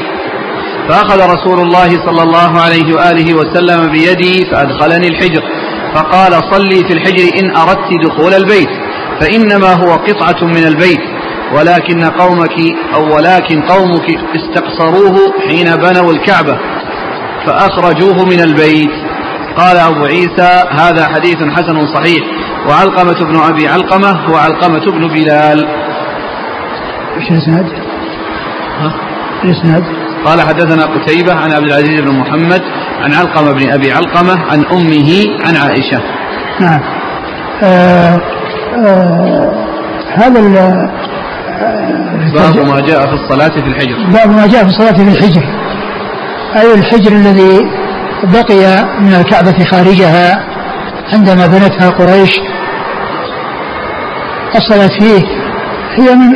[0.89, 5.43] فأخذ رسول الله صلى الله عليه وآله وسلم بيدي فأدخلني الحجر.
[5.95, 8.69] فقال صلي في الحجر إن أردت دخول البيت
[9.21, 10.99] فإنما هو قطعة من البيت
[11.53, 12.57] ولكن قومك
[12.95, 16.57] أو ولكن قومك استقصروه حين بنوا الكعبة.
[17.45, 18.91] فأخرجوه من البيت.
[19.57, 22.23] قال أبو عيسى هذا حديث حسن صحيح.
[22.69, 25.67] وعلقمة بن أبي علقمة هو علقمة بن بلال.
[27.17, 27.65] إيش الإسناد؟
[29.43, 29.83] الإسناد؟
[30.25, 32.61] قال حدثنا قتيبة عن عبد العزيز بن محمد
[33.01, 36.01] عن علقمة بن أبي علقمة عن أمه عن عائشة.
[36.59, 36.79] نعم.
[37.63, 38.19] آه
[38.75, 39.65] آه
[40.15, 40.41] هذا
[42.33, 43.95] باب ما جاء في الصلاة في الحجر.
[44.13, 45.43] باب ما جاء في الصلاة في الحجر.
[46.55, 47.59] أي الحجر الذي
[48.23, 50.45] بقي من الكعبة خارجها
[51.13, 52.39] عندما بنتها قريش
[54.55, 55.21] الصلاة فيه
[55.97, 56.29] هي من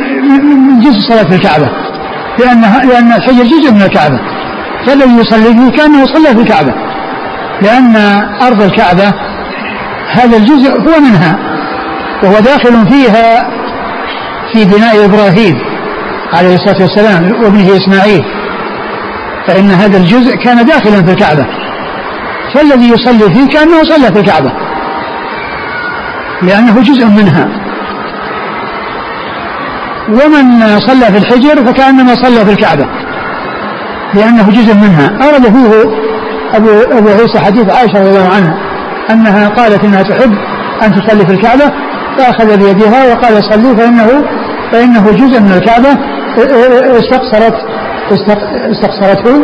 [0.44, 1.68] من جزء صلاة الكعبة
[2.38, 4.18] لأنها لأن الحجر جزء من الكعبة.
[4.86, 6.74] فالذي يصلي فيه كأنه صلى في الكعبة
[7.62, 7.96] لأن
[8.42, 9.12] أرض الكعبة
[10.12, 11.38] هذا الجزء هو منها
[12.22, 13.50] وهو داخل فيها
[14.52, 15.58] في بناء إبراهيم
[16.32, 18.24] عليه الصلاة والسلام وابنه إسماعيل.
[19.50, 21.46] فإن هذا الجزء كان داخلا في الكعبة.
[22.54, 24.52] فالذي يصلي فيه كأنه صلى في الكعبة.
[26.42, 27.48] لأنه جزء منها.
[30.08, 32.86] ومن صلى في الحجر فكأنما صلى في الكعبة.
[34.14, 35.08] لأنه جزء منها.
[35.22, 35.90] أورد فيه
[36.54, 38.54] أبو, أبو عيسى حديث عائشة رضي الله عنها
[39.10, 40.32] أنها قالت إنها تحب
[40.82, 41.72] أن تصلي في الكعبة
[42.18, 44.24] فأخذ بيدها وقال صلوا فإنه
[44.72, 45.88] فإنه جزء من الكعبة
[46.98, 47.54] استقصرت
[48.70, 49.36] استقصرته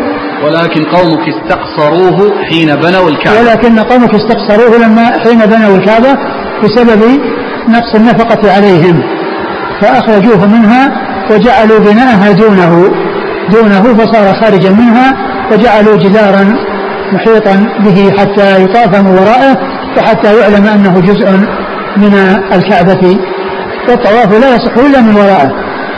[0.44, 3.40] ولكن قومك استقصروه حين بنوا الكعبة.
[3.40, 6.18] ولكن قومك استقصروه لما حين بنوا الكعبة
[6.64, 7.02] بسبب
[7.68, 9.02] نقص النفقة عليهم.
[9.80, 10.92] فأخرجوه منها
[11.30, 12.90] وجعلوا بناءها دونه.
[13.52, 15.16] دونه فصار خارجا منها
[15.52, 16.56] وجعلوا جدارا
[17.12, 19.56] محيطا به حتى يطاف من ورائه
[19.98, 21.30] وحتى يعلم أنه جزء
[21.96, 22.14] من
[22.52, 23.18] الكعبة.
[23.88, 25.50] والطواف لا يصح إلا من ورائه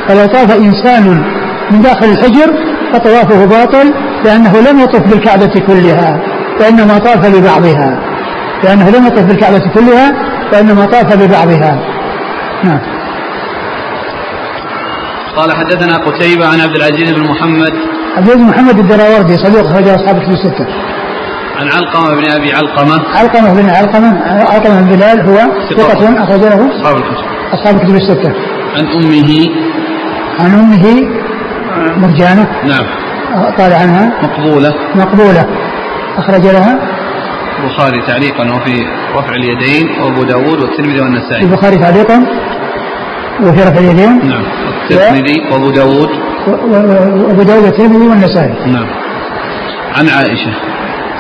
[0.09, 1.25] فلو طاف إنسان
[1.71, 2.55] من داخل الحجر
[2.93, 6.21] فطوافه باطل لأنه لم يطف بالكعبة كلها
[6.61, 8.01] وإنما طاف ببعضها.
[8.65, 10.13] لأنه لم يطف بالكعبة كلها
[10.53, 11.79] وإنما طاف ببعضها.
[12.65, 12.81] نعم.
[15.37, 17.73] قال حدثنا قتيبة عن عبد العزيز بن محمد.
[18.17, 20.67] عبد العزيز محمد الدراوردي صديق أخرج أصحاب الكتب الستة.
[21.61, 23.03] عن علقمة بن أبي علقمة.
[23.15, 25.37] علقمة بن علقمة علقمة بن بلال هو
[25.71, 26.25] ثقة.
[26.25, 27.25] أخرج له أصحاب الكتب.
[27.53, 28.33] أصحاب الكتب الستة.
[28.77, 29.49] عن أمه.
[30.41, 31.18] عن أمه
[31.97, 32.47] مرجانة.
[32.65, 32.87] نعم.
[33.59, 34.13] قال عنها.
[34.23, 34.75] مقبولة.
[34.95, 35.47] مقبولة.
[36.19, 36.79] أخرج لها.
[37.59, 41.45] البخاري تعليقا وفي رفع اليدين وأبو داود والترمذي والنسائي.
[41.45, 42.27] البخاري تعليقا
[43.41, 44.29] وفي رفع اليدين.
[44.29, 44.45] نعم.
[44.91, 46.09] الترمذي وأبو داود.
[46.49, 48.73] وأبو داود والترمذي والنسائي.
[48.73, 48.87] نعم.
[49.97, 50.53] عن عائشة.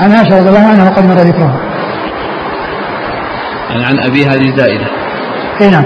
[0.01, 1.61] عن عائشة رضي الله عنها وقد مر ذكرها.
[3.71, 4.87] يعني عن أبيها هذه زائدة
[5.61, 5.85] أي نعم.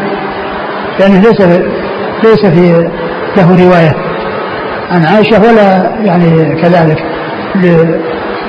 [1.01, 1.41] لأنه ليس
[2.25, 2.91] ليس في
[3.37, 4.12] له رواية.
[4.91, 7.05] عن عائشة ولا يعني كذلك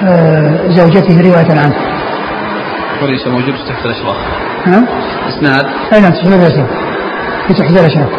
[0.04, 1.76] لزوجته رواية عنه.
[3.04, 4.17] وليس موجود تحت الأشراف.
[4.65, 4.86] نعم
[5.30, 6.69] إسناد؟ أي نعم تحت الأشراف.
[7.48, 8.10] في تحت الأشراف.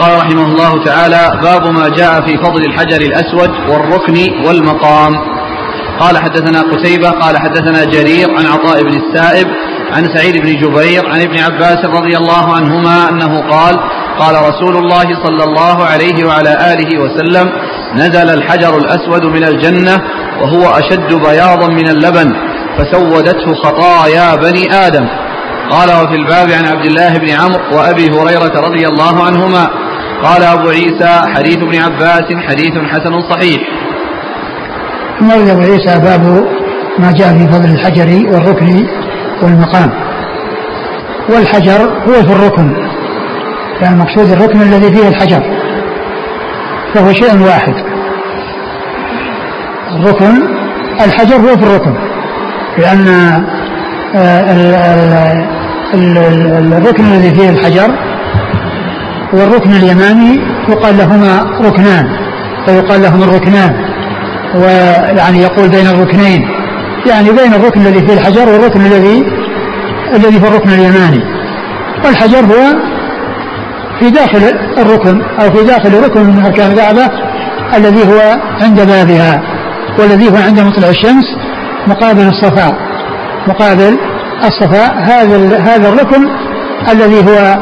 [0.00, 5.12] قال رحمه الله تعالى باب ما جاء في فضل الحجر الأسود والركن والمقام.
[6.00, 9.46] قال حدثنا قتيبة قال حدثنا جرير عن عطاء بن السائب
[9.92, 13.80] عن سعيد بن جبير عن ابن عباس رضي الله عنهما أنه قال
[14.18, 17.50] قال رسول الله صلى الله عليه وعلى آله وسلم
[17.94, 19.98] نزل الحجر الأسود من الجنة
[20.42, 22.32] وهو أشد بياضا من اللبن
[22.78, 25.06] فسودته خطايا بني آدم.
[25.70, 29.70] قال وفي الباب عن عبد الله بن عمرو وأبي هريرة رضي الله عنهما
[30.24, 33.60] قال أبو عيسى حديث ابن عباس حديث حسن صحيح.
[35.20, 36.44] مر أبو عيسى باب
[36.98, 38.86] ما جاء في فضل الحجر والركن
[39.42, 39.90] والمقام.
[41.28, 42.72] والحجر هو في الركن
[43.80, 45.42] يعني المقصود الركن الذي فيه الحجر
[46.94, 47.74] فهو شيء واحد.
[49.96, 50.60] الركن
[51.04, 51.94] الحجر هو في الركن
[52.78, 53.08] لأن
[54.14, 54.40] آه،
[56.78, 58.09] الركن الذي فيه الحجر
[59.32, 62.06] والركن اليماني يقال لهما ركنان
[62.66, 63.74] فيقال لهما الركنان
[64.54, 66.48] ويعني يقول بين الركنين.
[67.06, 69.24] يعني بين الركن الذي فيه الحجر والركن الذي
[70.14, 71.20] الذي في الركن اليماني.
[72.04, 72.90] والحجر هو
[74.00, 74.42] في داخل
[74.78, 77.10] الركن أو في داخل ركن من أركان الكعبة
[77.76, 79.42] الذي هو عند بابها
[79.98, 81.24] والذي هو عند مطلع الشمس
[81.86, 82.74] مقابل الصفاء
[83.48, 83.98] مقابل
[84.44, 86.28] الصفاء هذا هذا الركن
[86.92, 87.56] الذي هو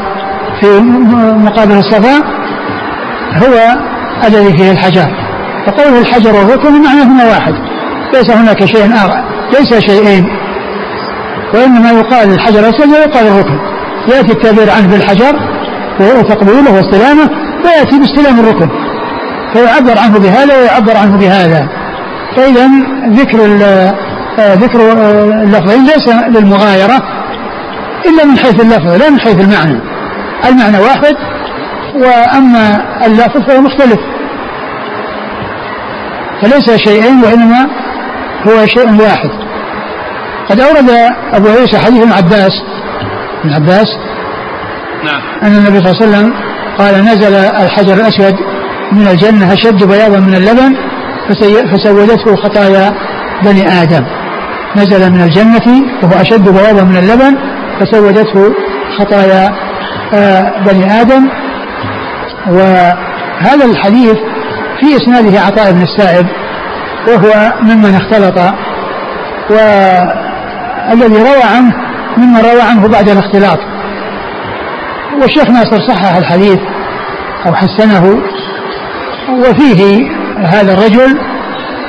[0.61, 0.79] في
[1.45, 2.17] مقابل الصفا
[3.33, 3.77] هو
[4.27, 5.07] الذي فيه الحجر.
[5.67, 7.53] فقوله الحجر والركن معناهما واحد.
[8.13, 9.23] ليس هناك شيء آخر.
[9.59, 10.27] ليس شيئين.
[11.53, 13.59] وإنما يقال الحجر الأسود ويقال الركن.
[14.07, 15.35] يأتي التعبير عنه بالحجر
[15.99, 17.29] وهو تقبيله واستلامه
[17.65, 18.69] ويأتي باستلام الركن.
[19.53, 21.67] فيعبر عنه بهذا ويعبر عنه بهذا.
[22.35, 22.69] فإذا
[23.09, 23.39] ذكر
[24.39, 27.01] آه، ذكر آه، اللفظين ليس للمغايرة
[28.05, 29.88] إلا من حيث اللفظ لا من حيث المعنى.
[30.45, 31.15] المعنى واحد
[31.95, 33.99] وأما اللفظ فهو مختلف.
[36.41, 37.67] فليس شيئين وإنما
[38.47, 39.29] هو شيء واحد.
[40.49, 40.89] قد أورد
[41.33, 42.51] أبو عيسى حديث ابن عباس.
[43.43, 43.87] ابن عباس؟
[45.03, 45.21] نعم.
[45.43, 46.33] أن النبي صلى الله عليه وسلم
[46.77, 48.35] قال نزل الحجر الأسود
[48.91, 50.75] من الجنة أشد بياضا من اللبن
[51.73, 52.93] فسودته خطايا
[53.43, 54.05] بني آدم.
[54.75, 57.37] نزل من الجنة وهو أشد بياضا من اللبن
[57.79, 58.53] فسودته
[58.99, 59.68] خطايا
[60.65, 61.29] بني آدم.
[62.47, 64.17] وهذا الحديث
[64.79, 66.25] في إسناده عطاء بن السائب
[67.07, 68.37] وهو ممن اختلط
[69.49, 71.73] والذي روى عنه
[72.17, 73.59] ممن روى عنه بعد الاختلاط.
[75.21, 76.59] والشيخ ناصر صحح الحديث
[77.45, 78.17] أو حسنه
[79.29, 80.11] وفيه
[80.45, 81.19] هذا الرجل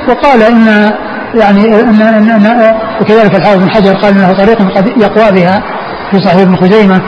[0.07, 0.91] وقال إن
[1.35, 5.63] يعني إن, إن, إن وكذلك الحافظ بن حجر قال إنه طريق قد يقوى بها
[6.11, 7.01] في صحيح ابن خزيمة.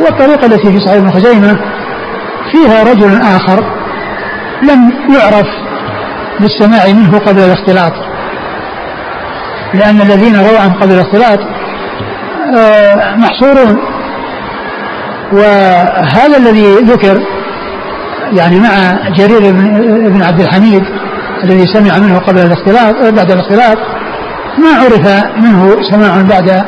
[0.00, 1.58] والطريقة التي في صحيح ابن خزيمه
[2.52, 3.64] فيها رجل آخر
[4.62, 5.46] لم يعرف
[6.40, 7.92] بالسماع منه قبل الاختلاط.
[9.74, 11.38] لأن الذين رووا عنه قبل الاختلاط
[12.56, 13.78] آه، محصورون.
[15.32, 17.20] وهذا الذي ذكر
[18.32, 19.52] يعني مع جرير
[20.10, 20.82] بن عبد الحميد
[21.44, 23.78] الذي سمع منه قبل الاختلاط بعد الاختلاط
[24.58, 26.64] ما عرف منه سماع بعد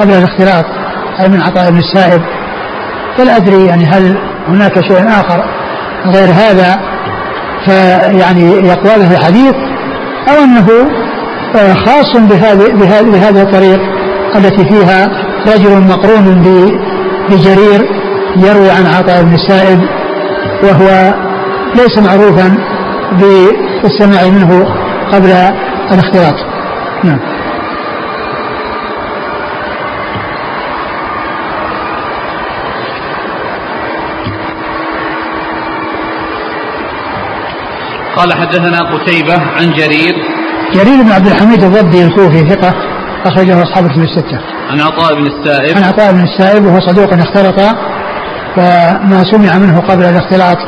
[0.00, 0.64] قبل الاختلاط
[1.20, 2.20] أي من عطاء بن السائب.
[3.18, 4.16] فلا أدري يعني هل
[4.48, 5.44] هناك شيء آخر
[6.06, 6.80] غير هذا
[7.64, 9.54] فيعني يقوى به الحديث
[10.28, 10.90] أو أنه
[11.56, 12.72] آه، خاص بهذه
[13.04, 13.80] بهذه الطريق
[14.36, 15.08] التي فيها
[15.46, 16.42] رجل مقرون
[17.30, 17.80] بجرير
[18.36, 19.80] يروي عن عطاء بن السائب
[20.62, 21.14] وهو
[21.74, 22.58] ليس معروفا
[23.82, 24.66] بالسماع منه
[25.12, 25.30] قبل
[25.92, 26.34] الاختلاط.
[27.04, 27.18] نعم.
[38.16, 40.12] قال حدثنا قتيبة عن جرير
[40.74, 42.74] جرير بن عبد الحميد الضبي الكوفي ثقة
[43.26, 44.38] أخرجه أصحاب الكتب الستة.
[44.70, 45.76] عن عطاء بن السائب.
[45.76, 47.60] عن عطاء بن السائب وهو صدوق اختلط
[48.56, 50.58] فما سمع منه قبل الاختلاط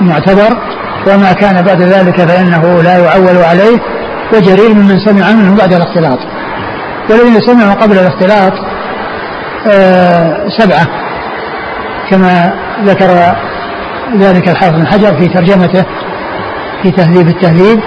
[0.00, 0.56] معتبر
[1.06, 3.78] وما كان بعد ذلك فإنه لا يعول عليه
[4.34, 6.18] وجرير ممن سمع منه بعد الاختلاط
[7.10, 8.52] والذين سمعوا قبل الاختلاط
[9.66, 10.86] آه سبعة
[12.10, 12.52] كما
[12.84, 13.36] ذكر
[14.18, 15.84] ذلك الحافظ بن حجر في ترجمته
[16.82, 17.80] في تهذيب التهذيب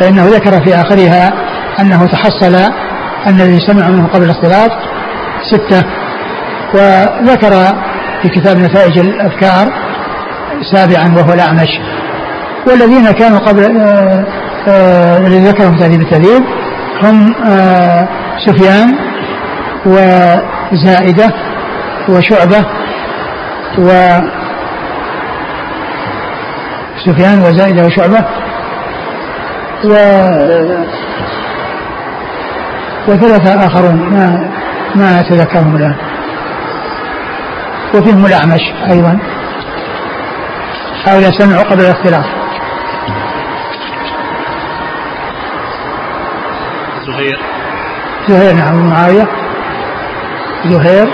[0.00, 1.32] فإنه ذكر في آخرها
[1.80, 2.54] أنه تحصل
[3.26, 4.70] أن الذي سمع منه قبل الاختلاط
[5.50, 5.82] ستة.
[6.74, 7.50] وذكر
[8.22, 9.72] في كتاب نتائج الأفكار
[10.72, 11.68] سابعا وهو الأعمش.
[12.66, 14.26] والذين كانوا قبل آه،
[14.68, 16.42] آه، الذي ذكرهم تهذيب التهذيب
[17.02, 18.08] هم آه،
[18.46, 18.94] سفيان
[19.86, 21.32] وزائدة
[22.08, 22.64] وشعبة
[23.78, 24.18] و
[27.06, 28.24] سفيان وزائدة وشعبة.
[29.84, 29.92] و
[33.08, 34.50] وثلاثة آخرون ما
[34.94, 35.96] ما أتذكرهم الآن.
[37.94, 39.18] وفيهم الأعمش أيضا.
[41.06, 42.24] هؤلاء سمعوا قبل الاختلاف.
[47.06, 47.38] زهير.
[48.28, 49.28] زهير نعم معاوية.
[50.64, 51.08] زهير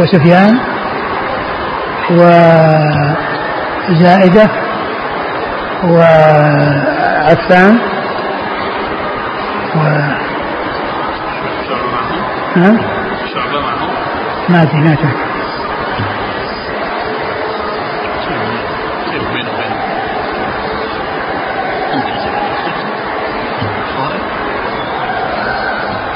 [0.00, 0.58] وسفيان
[3.90, 4.50] وزائدة
[5.84, 7.78] وعفان
[9.76, 9.78] و
[12.56, 13.88] معهم
[14.48, 14.96] ما أدري ما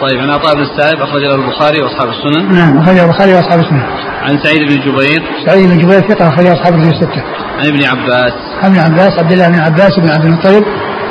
[0.03, 2.55] طيب عن عطاء بن السائب أخرج له البخاري وأصحاب السنن.
[2.55, 3.83] نعم أخرج البخاري وأصحاب السنن.
[4.22, 5.22] عن سعيد بن جبير.
[5.46, 8.33] سعيد بن جبير ثقة أخرج أصحاب الكتب الستة عن ابن عباس.
[8.62, 10.65] عن ابن عباس عبد الله بن عباس بن عبد المطلب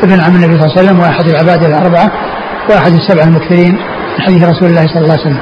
[0.04, 2.12] ابن عم النبي صلى الله عليه وسلم وأحد العباد الأربعة
[2.70, 3.72] وأحد السبع المكثرين
[4.18, 5.40] من حديث رسول الله صلى الله عليه وسلم.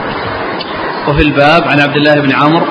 [1.08, 2.66] وفي الباب عن عبد الله بن عمرو.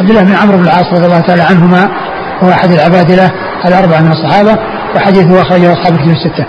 [0.00, 1.88] عبد الله بن عمرو بن العاص رضي الله تعالى عنهما
[2.42, 3.30] هو أحد العبادلة
[3.66, 4.58] الأربعة من الصحابة
[4.96, 6.46] وحديثه أخرجه أصحاب الكتب الستة.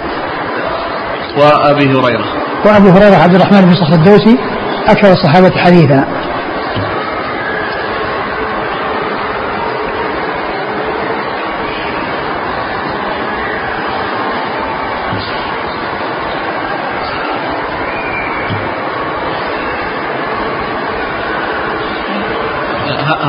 [1.38, 2.26] وأبي هريرة.
[2.66, 4.38] وأبو هريرة عبد الرحمن بن صخر الدوسي
[4.88, 6.06] أكثر الصحابة حديثا.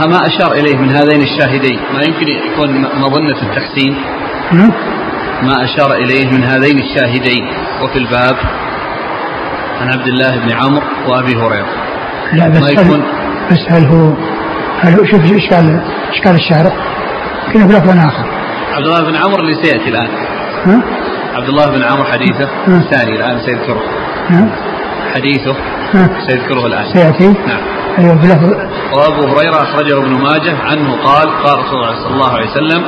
[0.07, 1.79] ما أشار إليه من هذين الشاهدين.
[1.95, 3.97] ما يمكن يكون مظنة التحسين؟
[5.43, 7.49] ما أشار إليه من هذين الشاهدين.
[7.83, 8.37] وفي الباب
[9.81, 11.67] عن عبد الله بن عمرو وأبي هريرة.
[12.33, 13.05] لا بس هل يكون
[13.51, 14.12] بس هل هو
[14.81, 16.73] هل هو شوف إشكال إشكال الشارع؟
[17.47, 18.27] يمكن في لفظ آخر.
[18.73, 20.09] عبد الله بن عمرو اللي سيأتي الآن.
[20.67, 20.83] ها؟
[21.35, 23.83] عبد الله بن عمرو حديثه الثاني الآن سيذكره.
[25.14, 25.57] حديثه
[26.29, 26.85] سيذكره الآن.
[26.93, 27.74] سيأتي؟ نعم.
[27.98, 28.52] أيوه بلفظ
[28.92, 32.83] وأبو هريرة أخرجه ابن ماجه عنه قال قال رسول الله صلى الله عليه وسلم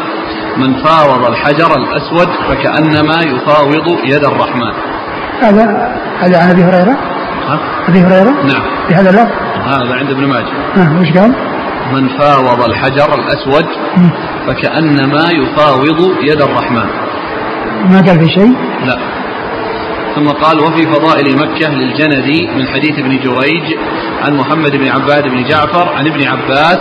[0.56, 4.72] من فاوض الحجر الأسود فكأنما يفاوض يد الرحمن
[5.42, 6.96] هذا هذا عن أبي هريرة؟
[7.48, 9.32] ها؟ أبي هريرة؟ نعم بهذا اللفظ؟
[9.66, 11.32] هذا عند ابن ماجه ها وش قال؟
[11.92, 13.66] من فاوض الحجر الأسود
[14.46, 16.86] فكأنما يفاوض يد الرحمن
[17.90, 18.52] ما قال في شيء؟
[18.84, 18.98] لا
[20.16, 23.78] ثم قال وفي فضائل مكة للجندي من حديث ابن جريج
[24.22, 26.78] عن محمد بن عباد بن جعفر عن ابن عباس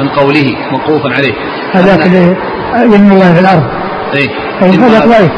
[0.00, 1.34] من قوله موقوفا عليه.
[1.72, 2.36] هذاك اللي
[2.96, 3.64] يمن الله في الأرض.
[4.14, 4.30] إيه.
[4.60, 5.30] هذا ضعيف.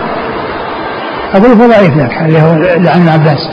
[1.34, 3.50] أقول ضعيف ذاك اللي هو عن عباس.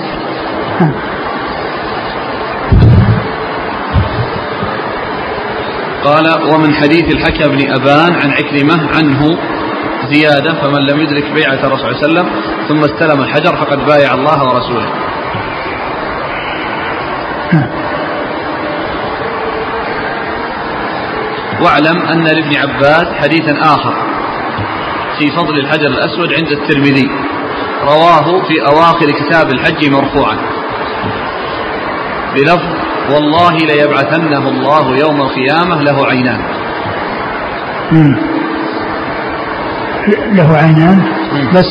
[6.04, 9.38] قال ومن حديث الحكم بن أبان عن عكرمة عنه
[10.06, 12.30] زيادة فمن لم يدرك بيعة الرسول صلى الله عليه وسلم
[12.68, 14.88] ثم استلم الحجر فقد بايع الله ورسوله.
[21.62, 23.93] واعلم أن لابن عباس حديثا آخر
[25.20, 27.10] في فضل الحجر الأسود عند الترمذي.
[27.84, 30.38] رواه في أواخر كتاب الحج مرفوعا.
[32.36, 32.66] بلفظ
[33.14, 36.41] والله ليبعثنه الله يوم القيامة له عينان.
[40.08, 41.03] له عينان.
[41.55, 41.66] بس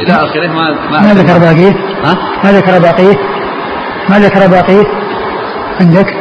[0.00, 1.74] إلى آخره ما ما, ما ذكر باقيه.
[2.04, 3.18] ها؟ ما ذكر باقيه.
[4.08, 4.84] ما ذكر باقيه.
[5.80, 6.14] عندك؟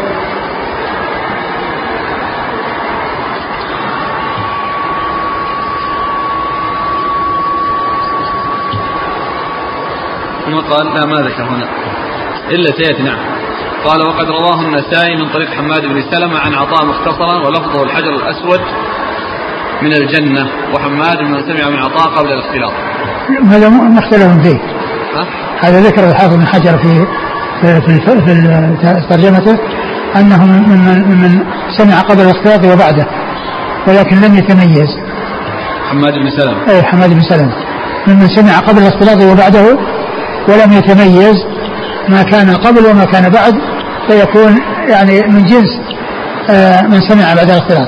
[10.46, 11.68] ثم قال لا ما ذكر هنا.
[12.52, 13.40] إلا سيأتي نعم.
[13.86, 18.62] قال وقد رواه النسائي من طريق حماد بن سلمة عن عطاء مختصرا ولفظه الحجر الأسود
[19.82, 22.72] من الجنة وحماد من سمع من عطاء قبل الاختلاط.
[23.48, 24.60] هذا مختلف فيه.
[25.16, 25.26] ها؟
[25.60, 27.06] هذا ذكر الحافظ بن حجر في
[27.62, 29.58] في في, في, ترجمته
[30.16, 31.44] أنه ممن ممن
[31.78, 33.06] سمع قبل الاختلاط وبعده
[33.88, 34.90] ولكن لم يتميز.
[35.90, 37.54] حماد بن سلمة اي حماد بن سلمة
[38.08, 39.78] ممن سمع قبل الاختلاط وبعده
[40.48, 41.36] ولم يتميز
[42.10, 43.56] ما كان قبل وما كان بعد
[44.08, 45.82] فيكون يعني من جنس
[46.50, 47.88] آه، من سمع بعد الاختلاط.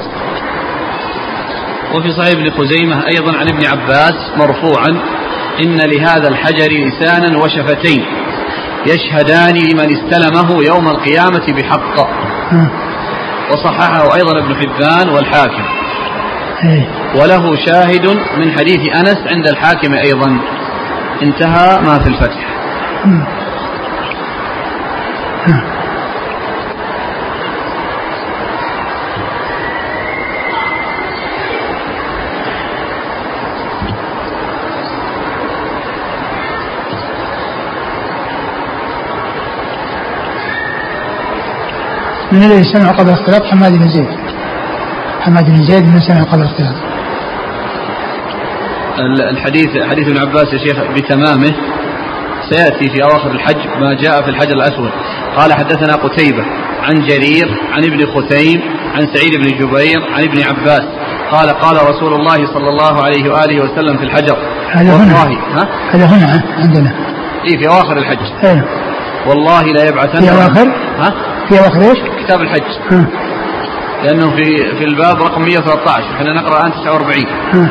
[1.96, 4.90] وفي صحيح ابن خزيمة أيضا عن ابن عباس مرفوعا
[5.64, 8.06] إن لهذا الحجر لسانا وشفتين
[8.86, 12.08] يشهدان لمن استلمه يوم القيامة بحق.
[13.52, 15.64] وصححه أيضا ابن حبان والحاكم
[16.64, 16.88] إيه.
[17.16, 18.06] وله شاهد
[18.38, 20.38] من حديث أنس عند الحاكم أيضا
[21.22, 22.48] انتهى ما في الفتح
[42.32, 44.08] من الذي سمع قبل الاختلاط حماد بن زيد.
[45.22, 46.76] حماد بن زيد من سمع قبل الاختلاط.
[49.00, 51.52] ال- الحديث حديث ابن عباس يا شيخ بتمامه.
[52.50, 54.92] سيأتي في أواخر الحج ما جاء في الحجر الأسود.
[55.38, 56.44] قال حدثنا قتيبة
[56.84, 58.62] عن جرير عن ابن خثيم
[58.96, 60.82] عن سعيد بن جبير عن ابن عباس.
[61.32, 64.38] قال قال رسول الله صلى الله عليه وآله وسلم في الحجر.
[64.72, 65.14] هذا هنا.
[65.14, 66.92] ها؟ هذا هنا عندنا.
[67.46, 68.20] إيه في أواخر الحج.
[68.44, 68.66] إيه.
[69.28, 70.68] والله لا يبعثن في أواخر؟
[71.00, 71.14] ها؟
[71.50, 72.72] في أواخر إيش؟ كتاب الحج.
[74.04, 77.70] لأنه في في الباب رقم 113 إحنا نقرأ الآن 49 ها.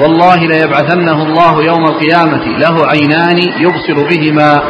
[0.00, 2.58] والله ليبعثنه الله يوم القيامة.
[2.58, 4.62] له عينان يبصر بهما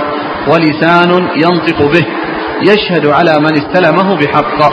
[0.49, 2.07] ولسان ينطق به.
[2.63, 4.73] يشهد على من استلمه بحق.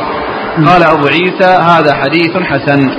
[0.67, 2.91] قال أبو عيسى هذا حديث حسن.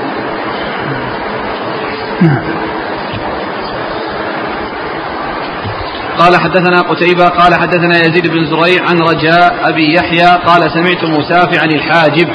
[6.22, 11.64] قال حدثنا قتيبة قال حدثنا يزيد بن زريع عن رجاء أبي يحيى قال سمعت مسافعا
[11.64, 12.28] الحاجب.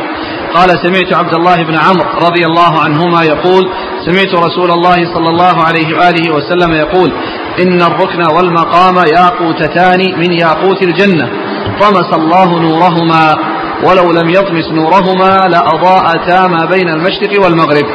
[0.55, 3.69] قال سمعت عبد الله بن عمرو رضي الله عنهما يقول
[4.05, 7.13] سمعت رسول الله صلى الله عليه وآله وسلم يقول
[7.59, 11.29] إن الركن والمقام ياقوتتان من ياقوت الجنة
[11.81, 13.35] طمس الله نورهما
[13.83, 17.85] ولو لم يطمس نورهما لأضاءتا ما بين المشرق والمغرب.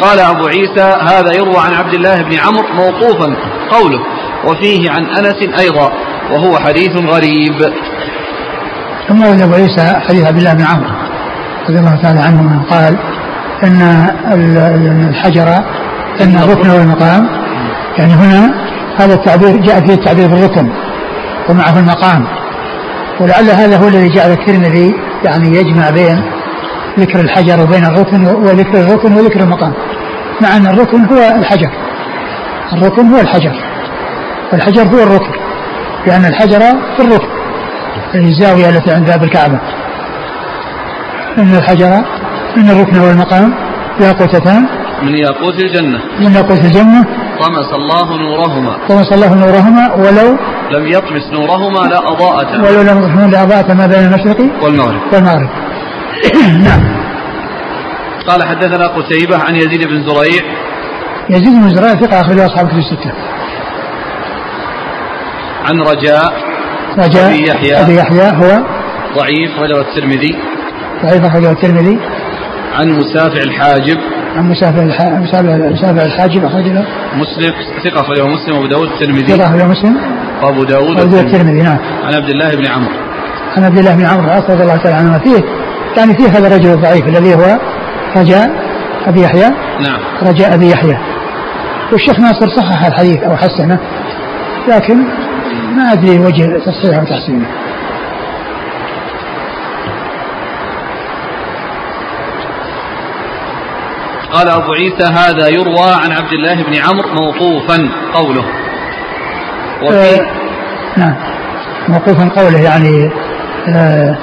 [0.00, 3.36] قال أبو عيسى هذا يروى عن عبد الله بن عمرو موقوفا
[3.70, 4.00] قوله
[4.46, 5.92] وفيه عن أنس أيضا
[6.32, 7.72] وهو حديث غريب.
[9.08, 10.90] ثم ورد أبو عيسى حديث عبد الله بن عمرو
[11.68, 12.96] رضي الله تعالى عنهما قال
[13.62, 15.48] ال- الحجر
[16.20, 17.28] إن الركن والمقام.
[17.98, 18.54] يعني هنا
[18.96, 20.68] هذا التعبير جاء فيه التعبير بالركن
[21.48, 22.26] ومعه المقام.
[23.20, 26.22] ولعل هذا هو الذي جعل الترمذي يعني يجمع بين
[26.98, 29.72] ذكر الحجر وبين الركن وذكر الركن وذكر المقام.
[30.42, 31.70] مع أن الركن هو الحجر.
[32.72, 33.52] الركن هو الحجر.
[34.52, 35.32] والحجر هو الركن
[36.06, 36.60] لأن الحجر
[36.96, 37.28] في الركن
[38.12, 39.60] في الزاوية التي عند باب الكعبة.
[41.38, 41.92] إن الحجر
[42.56, 43.54] إن الركن والمقام
[44.00, 44.66] ياقوتتان.
[45.02, 45.98] من ياقوت الجنة.
[46.20, 47.04] من ياقوت الجنة.
[47.40, 48.78] طمس الله نورهما.
[48.88, 50.36] طمس الله نورهما ولو
[50.70, 55.00] لم يطمس نورهما لا أضاءتا ولو لم يكن لأضاءت ما بين المشرق والمغرب.
[55.12, 55.50] والمغرب.
[56.66, 56.82] نعم.
[58.28, 60.42] قال حدثنا قتيبة عن يزيد بن زريع.
[61.30, 63.12] يزيد بن زريع ثقة أخرجه أصحاب كتب الستة.
[65.64, 66.32] عن رجاء
[66.98, 67.80] رجاء أبي يحيى.
[67.80, 68.62] أبي يحيى هو
[69.16, 70.36] ضعيف وله الترمذي.
[71.02, 71.98] ضعيف أخرجه الترمذي.
[72.74, 73.98] عن مسافع الحاجب.
[74.36, 75.02] عن مسافر الح...
[75.02, 76.84] مسافر مسافر الحاجب أخرجه.
[77.14, 77.52] مسلم
[77.84, 78.56] ثقة أخرجه مسلم.
[78.56, 79.36] وأبو داود الترمذي.
[79.36, 79.96] ثقة أخرجه مسلم.
[80.42, 81.20] وأبو داود الترمذي.
[81.20, 81.78] الترمذي نعم.
[82.04, 82.94] عن عبد الله بن عمرو.
[83.56, 85.18] عن عبد الله بن عمرو العاص رضي الله تعالى عنهما.
[85.18, 85.44] فيه
[85.96, 87.58] يعني فيه هذا الرجل الضعيف الذي هو
[88.16, 88.50] رجاء
[89.06, 89.50] أبي يحيى.
[89.80, 90.00] نعم.
[90.22, 90.98] رجاء أبي يحيى.
[91.92, 93.78] والشيخ ناصر صحح الحديث أو حسنه
[94.68, 95.04] لكن
[95.82, 97.46] ما أدري وجه تصحيحه وتحسينه
[104.32, 108.44] قال أبو عيسى هذا يروى عن عبد الله بن عمرو موقوفا قوله.
[109.82, 110.26] وفي آه،
[110.96, 111.14] نعم.
[111.88, 113.10] موقوفا قوله يعني
[113.68, 114.16] آه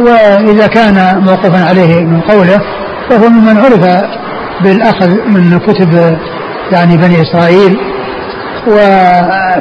[0.00, 2.60] وإذا كان موقوفا عليه من قوله
[3.10, 4.04] فهو ممن عرف
[4.60, 6.18] بالأخذ من كتب
[6.72, 7.78] يعني بني إسرائيل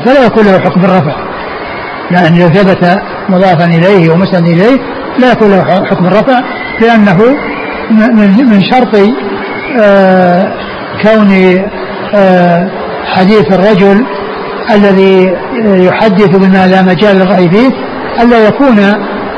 [0.05, 1.26] فلا يكون له حكم الرفع.
[2.11, 2.99] يعني لو ثبت
[3.29, 4.77] مضافا إليه ومسند إليه
[5.19, 6.41] لا يكون له حكم الرفع
[6.81, 7.17] لأنه
[8.41, 8.95] من شرط
[9.81, 10.51] آه
[11.01, 11.31] كون
[12.15, 12.69] آه
[13.05, 14.05] حديث الرجل
[14.71, 15.33] الذي
[15.63, 17.69] يحدث بما لا مجال للرأي فيه
[18.23, 18.75] ألا يكون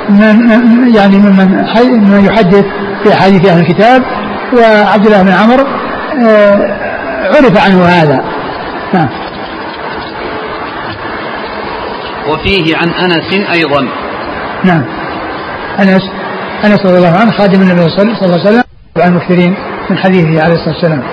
[0.10, 0.50] من
[0.96, 1.66] يعني ممن
[2.10, 2.66] من يحدث
[3.04, 4.04] في حديث أهل الكتاب.
[4.54, 5.64] وعبد الله بن عمرو
[6.28, 6.56] آه،
[7.36, 8.24] عرف عنه هذا.
[8.94, 9.10] نعم.
[12.30, 13.88] وفيه عن أنس أيضا.
[14.64, 14.84] نعم.
[15.80, 16.12] أنس
[16.66, 18.64] أنس رضي الله عنه خادم النبي صلى الله عليه وسلم
[18.98, 19.56] وعن المكثرين
[19.90, 21.04] من حديثه عليه الصلاة والسلام.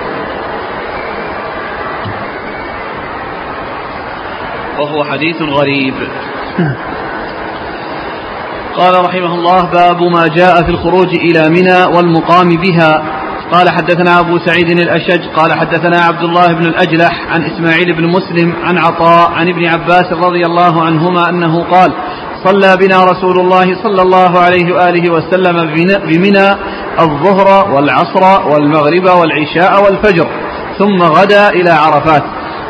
[4.79, 5.93] وهو حديث غريب.
[6.59, 6.75] نعم.
[8.77, 13.16] قال رحمه الله باب ما جاء في الخروج إلى منى والمقام بها.
[13.51, 18.53] قال حدثنا أبو سعيد الأشج قال حدثنا عبد الله بن الأجلح عن إسماعيل بن مسلم
[18.63, 21.93] عن عطاء عن ابن عباس رضي الله عنهما أنه قال
[22.43, 25.73] صلى بنا رسول الله صلى الله عليه وآله وسلم
[26.07, 26.47] بمنى
[26.99, 30.27] الظهر والعصر والمغرب والعشاء والفجر
[30.79, 32.23] ثم غدا إلى عرفات.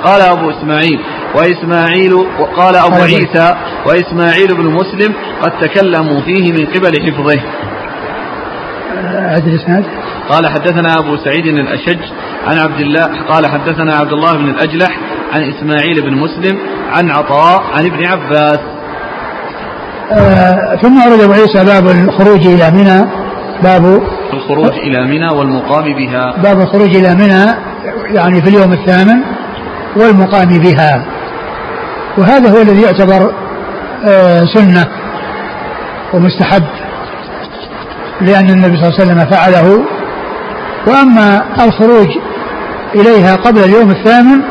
[0.03, 0.99] قال أبو إسماعيل
[1.36, 2.13] وإسماعيل
[2.55, 3.55] قال أبو عيسى
[3.86, 7.41] وإسماعيل بن مسلم قد تكلموا فيه من قبل حفظه.
[9.36, 9.86] هذا الإسناد؟
[10.30, 11.99] قال حدثنا أبو سعيد الأشج
[12.47, 14.99] عن عبد الله قال حدثنا عبد الله بن الأجلح
[15.34, 16.57] عن إسماعيل بن مسلم
[16.91, 18.59] عن عطاء عن ابن عباس.
[20.11, 23.05] آه ثم أورد أبو عيسى باب الخروج إلى منى
[23.63, 24.01] باب
[24.34, 26.38] الخروج إلى منى والمقام بها.
[26.43, 27.53] باب الخروج إلى منى
[28.15, 29.21] يعني في اليوم الثامن
[29.95, 31.05] والمقام بها.
[32.17, 33.32] وهذا هو الذي يعتبر
[34.05, 34.88] آه سنة
[36.13, 36.63] ومستحب
[38.21, 39.86] لأن النبي صلى الله عليه وسلم فعله
[40.88, 42.07] وأما الخروج
[42.95, 44.41] إليها قبل اليوم الثامن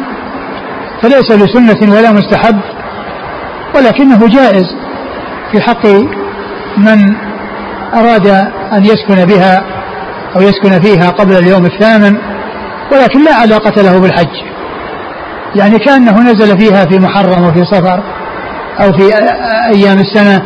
[1.03, 2.61] فليس بسنة ولا مستحب
[3.75, 4.67] ولكنه جائز
[5.53, 5.87] في حق
[6.77, 7.15] من
[7.95, 8.27] أراد
[8.73, 9.65] أن يسكن بها
[10.37, 12.17] أو يسكن فيها قبل اليوم الثامن
[12.93, 14.43] ولكن لا علاقة له بالحج.
[15.55, 18.03] يعني كأنه نزل فيها في محرم وفي صفر
[18.81, 19.15] أو في
[19.75, 20.43] أيام السنة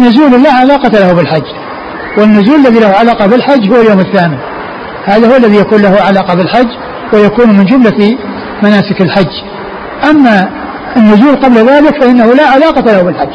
[0.00, 1.46] نزول لا علاقة له بالحج
[2.18, 4.38] والنزول الذي له علاقة بالحج هو اليوم الثامن.
[5.04, 6.68] هذا هو الذي يكون له علاقة بالحج
[7.12, 8.18] ويكون من جملة
[8.62, 9.32] مناسك الحج.
[10.10, 10.48] أما
[10.96, 13.32] النزول قبل ذلك فإنه لا علاقة له بالحج.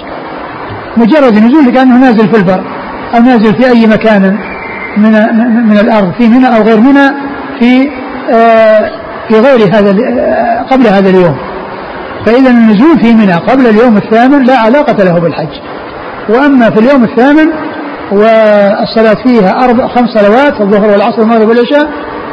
[0.97, 2.63] مجرد نزول كأنه نازل في البر
[3.15, 4.37] أو نازل في أي مكان
[4.97, 5.11] من
[5.69, 7.09] من الأرض في منى أو غير منى
[7.59, 7.89] في
[8.31, 8.91] آه
[9.27, 11.37] في غير هذا آه، قبل هذا اليوم.
[12.25, 15.59] فإذا النزول في منى قبل اليوم الثامن لا علاقة له بالحج.
[16.29, 17.49] وأما في اليوم الثامن
[18.11, 21.89] والصلاة فيها أربع خمس صلوات الظهر والعصر والمغرب والعشاء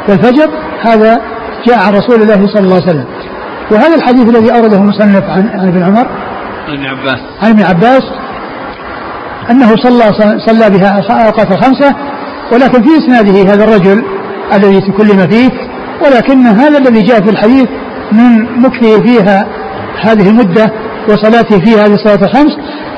[0.09, 0.49] والفجر.
[0.81, 1.21] هذا
[1.67, 3.05] جاء عن رسول الله صلى الله عليه وسلم.
[3.71, 6.07] وهذا الحديث الذي أورده المصنف عن عن ابن عمر.
[6.67, 7.19] عن ابن عباس.
[7.41, 8.03] عن ابن عباس.
[9.51, 10.03] أنه صلى
[10.47, 11.95] صلى بها أوقات خمسة
[12.51, 14.03] ولكن في إسناده هذا الرجل
[14.53, 15.49] الذي تكلم فيه
[16.05, 17.67] ولكن هذا الذي جاء في الحديث
[18.11, 19.47] من مكثه فيها
[20.01, 20.71] هذه المدة
[21.09, 22.51] وصلاته فيها هذه الصلاة الخمس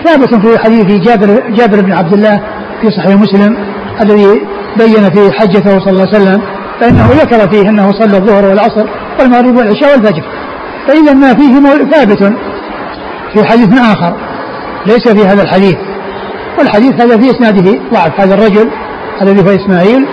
[0.05, 2.41] ثابت في حديث جابر جابر بن عبد الله
[2.81, 3.57] في صحيح مسلم
[4.01, 4.41] الذي
[4.77, 6.41] بين فيه حجته صلى الله عليه وسلم
[6.79, 8.85] فإنه ذكر فيه أنه صلى الظهر والعصر
[9.19, 10.23] والمغرب والعشاء والفجر.
[10.87, 11.59] فإذا ما فيه
[11.91, 12.23] ثابت
[13.33, 14.13] في حديث آخر
[14.85, 15.75] ليس في هذا الحديث.
[16.59, 18.19] والحديث هذا في إسناده ضعف.
[18.19, 18.69] هذا الرجل
[19.21, 20.05] الذي هو إسماعيل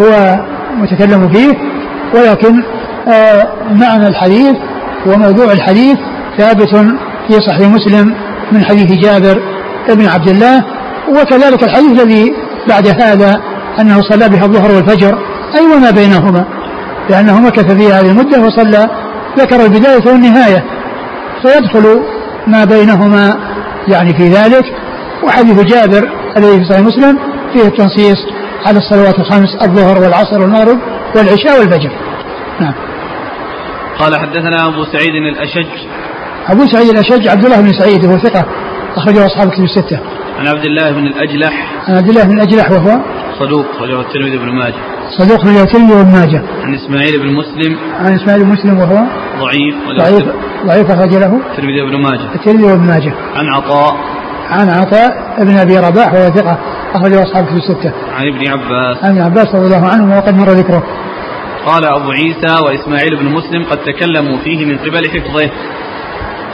[0.00, 0.40] هو
[0.78, 1.52] متكلم فيه
[2.14, 2.62] ولكن
[3.08, 4.56] آه معنى الحديث
[5.06, 5.96] وموضوع الحديث
[6.38, 6.74] ثابت
[7.28, 8.14] في صحيح مسلم
[8.52, 9.42] من حديث جابر
[9.88, 10.64] بن عبد الله
[11.08, 12.32] وكذلك الحديث الذي
[12.68, 13.40] بعد هذا
[13.80, 15.18] أنه صلى بها الظهر والفجر
[15.58, 16.44] أي وما بينهما؟
[17.10, 18.88] لأنه مكث في هذه المدة وصلى
[19.38, 20.64] ذكر البداية والنهاية
[21.42, 22.02] فيدخل
[22.46, 23.38] ما بينهما
[23.88, 24.64] يعني في ذلك
[25.24, 27.18] وحديث جابر الذي في صحيح مسلم
[27.52, 28.18] فيه التنصيص
[28.66, 30.78] على الصلوات الخمس الظهر والعصر والمغرب
[31.16, 31.90] والعشاء والفجر.
[32.60, 32.74] نعم.
[33.98, 35.88] قال حدثنا أبو سعيد الأشج.
[36.48, 38.44] أبو سعيد الأشج عبد الله بن سعيد وهو ثقة
[38.96, 40.00] أخرجه أصحاب كتب الستة.
[40.38, 41.52] عن عبد الله بن الأجلح.
[41.88, 43.00] عن عبد الله بن الأجلح وهو
[43.38, 44.74] صدوق رجل الترمذي بن ماجه.
[45.18, 46.42] صدوق رجل الترمذي بن ماجه.
[46.64, 47.76] عن إسماعيل بن مسلم.
[47.98, 49.06] عن إسماعيل بن مسلم وهو
[49.40, 50.34] ضعيف ضعيف
[50.66, 51.40] ضعيف أخرج له.
[51.50, 52.34] الترمذي بن ماجه.
[52.34, 53.12] الترمذي بن ماجه.
[53.36, 53.96] عن عطاء.
[54.50, 56.58] عن عطاء بن أبي رباح وهو ثقة
[56.94, 57.92] أخرجه أصحاب في الستة.
[58.16, 59.04] عن ابن عباس.
[59.04, 60.82] عن ابن عباس رضي الله عنه وقد مر ذكره.
[61.66, 65.50] قال أبو عيسى وإسماعيل بن مسلم قد تكلموا فيه من قبل حفظه.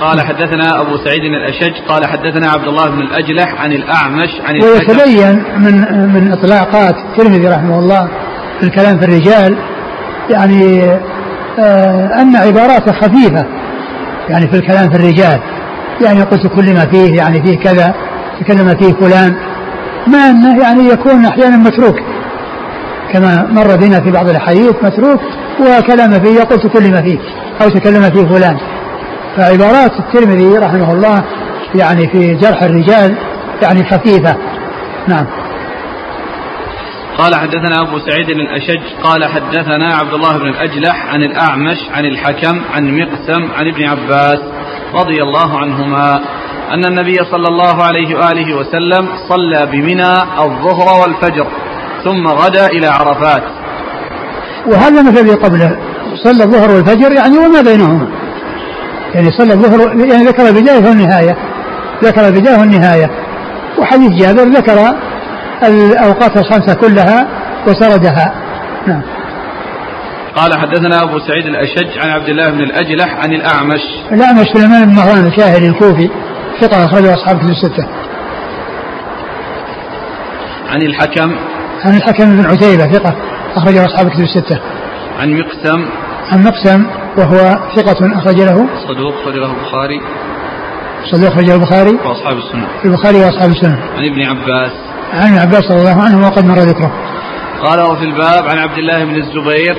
[0.00, 5.42] قال حدثنا أبو سعيد الأشج قال حدثنا عبد الله بن الأجلح عن الأعمش عن ويتبين
[5.58, 5.74] من
[6.14, 8.08] من إطلاقات الترمذي رحمه الله
[8.60, 9.58] في الكلام في الرجال
[10.30, 10.82] يعني
[11.58, 13.46] آه أن عباراته خفيفة
[14.28, 15.40] يعني في الكلام في الرجال
[16.04, 17.94] يعني قلت كل ما فيه يعني فيه كذا
[18.40, 19.34] تكلم فيه فلان
[20.06, 21.96] ما أنه يعني يكون أحيانا متروك
[23.12, 25.20] كما مر بنا في بعض الأحاديث متروك
[25.60, 27.18] وكلام فيه قلت كل ما فيه
[27.62, 28.56] أو تكلم فيه فلان.
[29.36, 31.24] فعبارات الترمذي رحمه الله
[31.74, 33.16] يعني في جرح الرجال
[33.62, 34.36] يعني خفيفة.
[35.08, 35.26] نعم.
[37.18, 42.60] قال حدثنا أبو سعيد الأشج قال حدثنا عبد الله بن الأجلح عن الأعمش عن الحكم
[42.74, 44.38] عن مقسم عن ابن عباس
[44.94, 46.20] رضي الله عنهما
[46.70, 51.46] أن النبي صلى الله عليه وآله وسلم صلى بمنى الظهر والفجر
[52.04, 53.42] ثم غدا إلى عرفات.
[54.66, 55.78] وهذا مثل قبله؟
[56.24, 58.23] صلى الظهر والفجر يعني وما بينهما.
[59.14, 61.36] يعني صلى الظهر يعني ذكر البداية والنهاية
[62.04, 63.10] ذكر البداية والنهاية
[63.78, 64.96] وحديث جابر ذكر
[65.62, 67.28] الأوقات الخمسة كلها
[67.68, 68.34] وسردها.
[68.86, 69.02] نعم.
[70.36, 73.80] قال حدثنا أبو سعيد الأشج عن عبد الله بن الأجلح عن الأعمش.
[74.12, 76.08] الأعمش سليمان بن مهران الشاهري الكوفي
[76.60, 77.88] ثقة أخرجه أصحاب كتب الستة.
[80.70, 81.36] عن الحكم.
[81.84, 83.14] عن الحكم بن عتيبة ثقة
[83.56, 84.60] أخرجه أصحاب كتب الستة.
[85.20, 85.86] عن مقسم.
[86.32, 87.03] عن مقسم.
[87.18, 87.36] وهو
[87.76, 88.68] ثقة أخرج له.
[88.88, 90.00] صدوق أخرج له البخاري.
[91.12, 91.90] صدوق أخرج البخاري.
[91.90, 92.66] وأصحاب السنة.
[92.84, 93.78] البخاري وأصحاب السنة.
[93.96, 94.72] عن ابن عباس.
[95.12, 96.92] عن ابن عباس رضي الله عنه وقد مر ذكره.
[97.62, 99.76] قال وفي الباب عن عبد الله بن الزبير.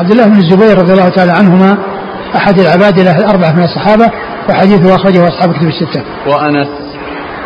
[0.00, 1.78] عبد الله بن الزبير رضي الله تعالى عنهما
[2.36, 4.10] أحد العبادلة الأربعة من الصحابة
[4.48, 6.02] وحديثه أخرجه أصحاب كتب الستة.
[6.26, 6.81] وأنس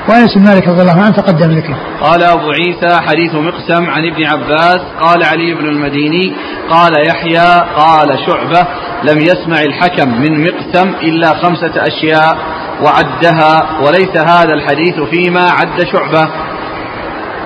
[0.09, 1.77] وأنس بن مالك رضي الله عنه تقدم ذكره.
[2.01, 6.33] قال أبو عيسى حديث مقسم عن ابن عباس قال علي بن المديني
[6.71, 8.67] قال يحيى قال شعبة
[9.05, 12.39] لم يسمع الحكم من مقسم إلا خمسة أشياء
[12.83, 16.29] وعدها وليس هذا الحديث فيما عد شعبة.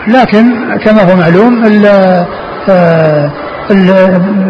[0.09, 1.65] لكن كما هو معلوم
[2.69, 3.31] آه،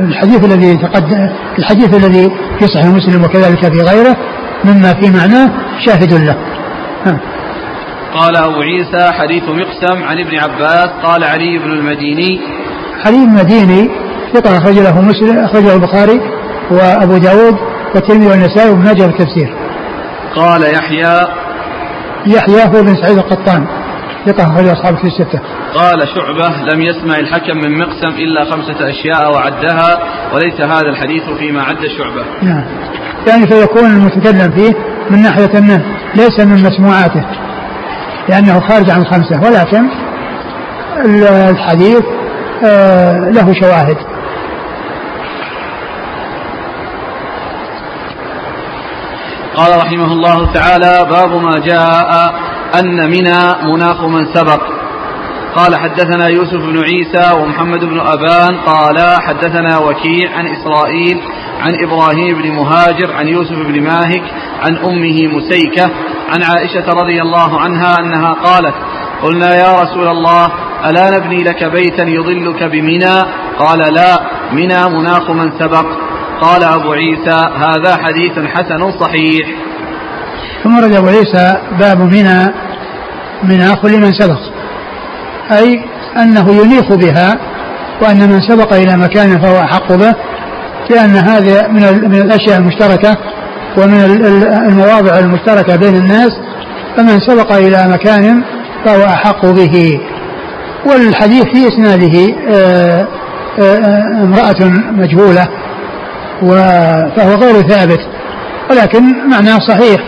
[0.08, 4.16] الحديث الذي تقدم الحديث الذي في صحيح مسلم وكذلك في غيره
[4.64, 5.50] مما في معناه
[5.86, 6.36] شاهد له.
[8.14, 12.40] قال أبو عيسى حديث مقسم عن ابن عباس قال علي بن المديني
[13.06, 13.90] علي المديني
[14.34, 16.20] ثقة أخرج له مسلم أخرجه البخاري
[16.70, 17.56] وأبو داود
[17.94, 19.54] والترمذي والنسائي وابن ماجه التفسير
[20.36, 21.20] قال يحيى
[22.26, 23.66] يحيى هو بن سعيد القطان
[24.26, 25.40] ثقة أخرج أصحاب في الستة.
[25.74, 29.98] قال شعبة لم يسمع الحكم من مقسم إلا خمسة أشياء وعدها
[30.34, 32.24] وليس هذا الحديث فيما عد شعبة.
[32.42, 32.64] نعم.
[33.28, 34.72] يعني فيكون المتكلم فيه
[35.10, 35.84] من ناحية أنه
[36.14, 37.24] ليس من مسموعاته
[38.30, 39.88] لأنه خارج عن خمسة ولكن
[41.50, 42.02] الحديث
[42.64, 43.96] آه، له شواهد.
[49.54, 52.34] قال رحمه الله تعالى باب ما جاء
[52.80, 54.60] أن منى مناخ من سبق.
[55.56, 61.20] قال حدثنا يوسف بن عيسى ومحمد بن أبان قال حدثنا وكيع عن إسرائيل
[61.60, 64.22] عن إبراهيم بن مهاجر عن يوسف بن ماهك
[64.62, 65.90] عن أمه مسيكة
[66.30, 68.74] عن عائشة رضي الله عنها أنها قالت
[69.22, 70.52] قلنا يا رسول الله
[70.88, 73.22] ألا نبني لك بيتا يظلك بمنى؟
[73.58, 74.20] قال لا
[74.52, 75.86] منى مناخ من سبق.
[76.40, 79.48] قال أبو عيسى هذا حديث حسن صحيح.
[80.64, 82.52] ثم رد أبو عيسى باب منى
[83.42, 84.40] مناخ لمن سبق.
[85.50, 85.84] أي
[86.16, 87.38] أنه ينيخ بها
[88.02, 90.14] وأن من سبق إلى مكان فهو أحق به
[90.90, 91.68] لأن هذا
[92.08, 93.16] من الأشياء المشتركة
[93.76, 94.00] ومن
[94.68, 96.30] المواضع المشتركة بين الناس
[96.96, 98.42] فمن سبق إلى مكان
[98.84, 100.00] فهو أحق به.
[100.86, 103.06] والحديث في إسناده آه،
[103.60, 105.48] آه، امرأة مجهولة
[107.16, 108.00] فهو غير ثابت.
[108.70, 110.00] ولكن معناه صحيح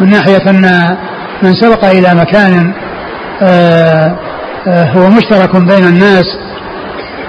[0.00, 0.96] من ناحية أن
[1.42, 2.72] من سبق إلى مكان
[3.42, 4.16] آه،
[4.66, 6.24] هو مشترك بين الناس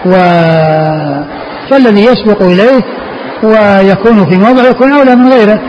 [0.06, 0.12] و
[1.70, 2.82] فالذي يسبق إليه
[3.44, 5.60] ويكون في موضع يكون أولى من غيره.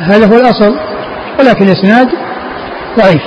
[0.00, 0.76] هذا هو الأصل
[1.38, 2.08] ولكن الإسناد
[2.98, 3.22] ضعيف.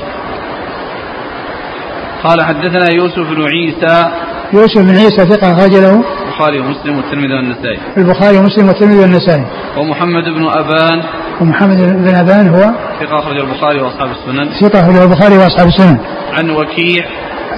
[2.24, 4.12] قال حدثنا يوسف بن عيسى.
[4.54, 6.04] يوسف بن عيسى ثقة أخرج له.
[6.26, 7.80] البخاري ومسلم والترمذي والنسائي.
[7.98, 9.46] البخاري ومسلم والترمذي والنسائي.
[9.78, 11.04] ومحمد بن أبان.
[11.42, 12.62] ومحمد بن أبان هو
[13.00, 14.50] ثقة أخرج البخاري وأصحاب السنن.
[14.62, 15.98] ثقة أخرج البخاري وأصحاب السنن.
[16.34, 17.06] عن وكيع.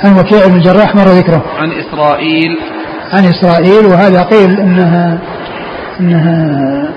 [0.03, 1.43] عن وكيع بن الجراح مر ذكره.
[1.59, 2.57] عن إسرائيل.
[3.13, 5.19] عن إسرائيل وهذا قيل إنها
[5.99, 6.87] إنها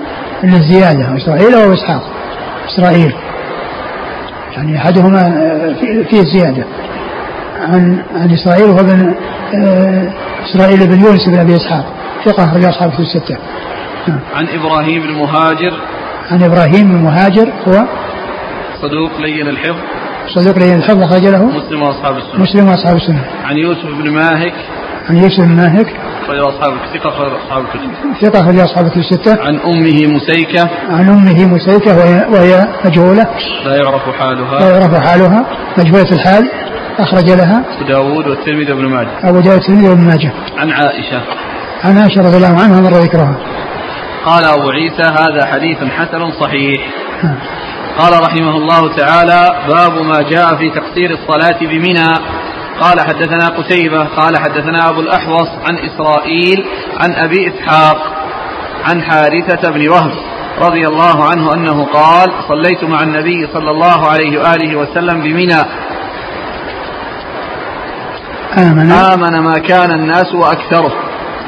[0.43, 1.17] إنها زيادة.
[1.17, 2.01] إسرائيل أو إسحاق.
[2.69, 3.13] إسرائيل.
[4.55, 5.21] يعني أحدهما
[6.09, 6.63] فيه زيادة.
[7.61, 9.15] عن عن إسرائيل وهو بن
[9.55, 10.11] آه،
[10.45, 11.85] إسرائيل بن يونس بن أبي إسحاق.
[12.25, 13.37] ثقة أخرج أصحاب في الستة.
[14.35, 15.73] عن إبراهيم بن مهاجر.
[16.31, 17.85] عن إبراهيم المهاجر هو
[18.81, 19.79] صدوق لين الحفظ.
[20.35, 22.41] صدوق لين الحفظ أخرج له مسلم وأصحاب السنة.
[22.41, 23.23] مسلم وأصحاب السنة.
[23.43, 24.53] عن يوسف بن ماهك.
[25.09, 25.87] عن يوسف بن ماهك.
[26.29, 29.41] أخرج أصحاب ثقة أخرج أصحاب الكتب ثقة أخرج أصحاب الكتب الستة.
[29.41, 30.69] عن أمه مسيكة.
[30.89, 33.27] عن أمه مسيكة وهي, وهي مجهولة.
[33.65, 35.45] لا يعرف لا حالها يعرف حالها.
[35.77, 36.51] مجهولة الحال.
[36.99, 37.63] أخرج لها.
[37.77, 39.29] أبو داود والترمذي وابن ماجه.
[39.29, 40.31] أبو داود الترمذي وابن ماجه.
[40.57, 41.21] عن عائشة.
[41.83, 43.35] عن عائشة رضي الله عنها مر ذكرها.
[44.25, 46.81] قال أبو عيسى هذا حديث حسن صحيح.
[47.97, 52.11] قال رحمه الله تعالى باب ما جاء في تقصير الصلاة بمنى.
[52.81, 56.65] قال حدثنا قتيبة قال حدثنا أبو الأحوص عن إسرائيل
[56.99, 57.97] عن أبي إسحاق
[58.85, 60.11] عن حارثة بن وهب
[60.59, 65.61] رضي الله عنه أنه قال صليت مع النبي صلى الله عليه وآله وسلم بمنى.
[68.57, 68.91] آمن.
[68.91, 70.93] آمن ما كان الناس وأكثره.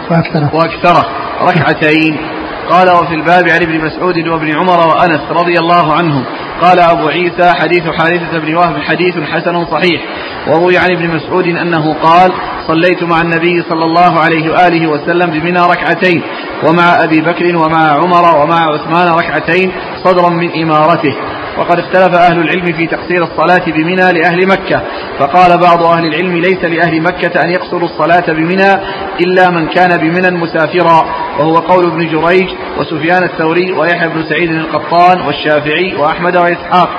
[0.10, 0.50] وأكثره.
[0.54, 1.06] وأكثره.
[1.42, 2.41] ركعتين.
[2.70, 6.24] قال وفي الباب عن ابن مسعود وابن عمر وأنس رضي الله عنهم.
[6.62, 10.02] قال أبو عيسى حديث حارثة بن وهب حديث حسن صحيح.
[10.48, 12.32] وروي عن ابن مسعود أنه قال
[12.68, 16.22] صليت مع النبي صلى الله عليه وآله وسلم بمنى ركعتين
[16.64, 19.72] ومع أبي بكر ومع عمر ومع عثمان ركعتين
[20.04, 21.16] صدرا من إمارته.
[21.62, 24.82] وقد اختلف أهل العلم في تقصير الصلاة بمنى لأهل مكة.
[25.20, 28.72] فقال بعض أهل العلم ليس لأهل مكة أن يقصروا الصلاة بمنى
[29.20, 31.06] إلا من كان بمنى مسافرا.
[31.40, 36.90] وهو قول ابن جريج وسفيان الثوري ويحيى بن سعيد القطان والشافعي وأحمد وإسحاق.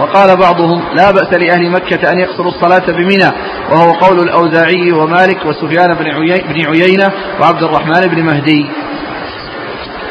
[0.00, 3.32] وقال بعضهم لا بأس لأهل مكة أن يقصروا الصلاة بمنى.
[3.70, 7.08] وهو قول الأوزاعي ومالك وسفيان بن عيي- بن عيينة
[7.40, 8.66] وعبد الرحمن بن مهدي.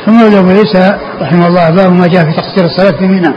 [0.06, 3.34] ثم عيسى رحمه الله باب ما جاء في تقصير الصلاة في منى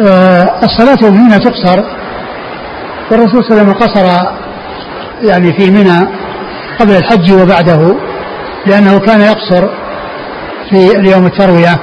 [0.00, 1.84] الصلاة في منى تقصر.
[3.10, 4.26] والرسول صلى الله عليه وسلم قصر
[5.22, 6.08] يعني في منى
[6.80, 7.94] قبل الحج وبعده
[8.66, 9.68] لأنه كان يقصر
[10.70, 11.78] في اليوم التروية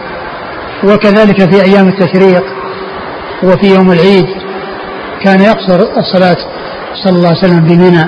[0.83, 2.43] وكذلك في أيام التشريق
[3.43, 4.25] وفي يوم العيد
[5.23, 6.37] كان يقصر الصلاة
[7.03, 8.05] صلى الله عليه وسلم بمنى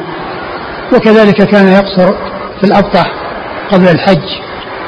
[0.94, 2.14] وكذلك كان يقصر
[2.60, 3.12] في الأبطح
[3.72, 4.24] قبل الحج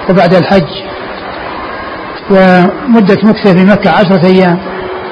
[0.10, 0.68] وبعد الحج.
[2.32, 4.60] ومدة مكثه في مكة عشرة أيام.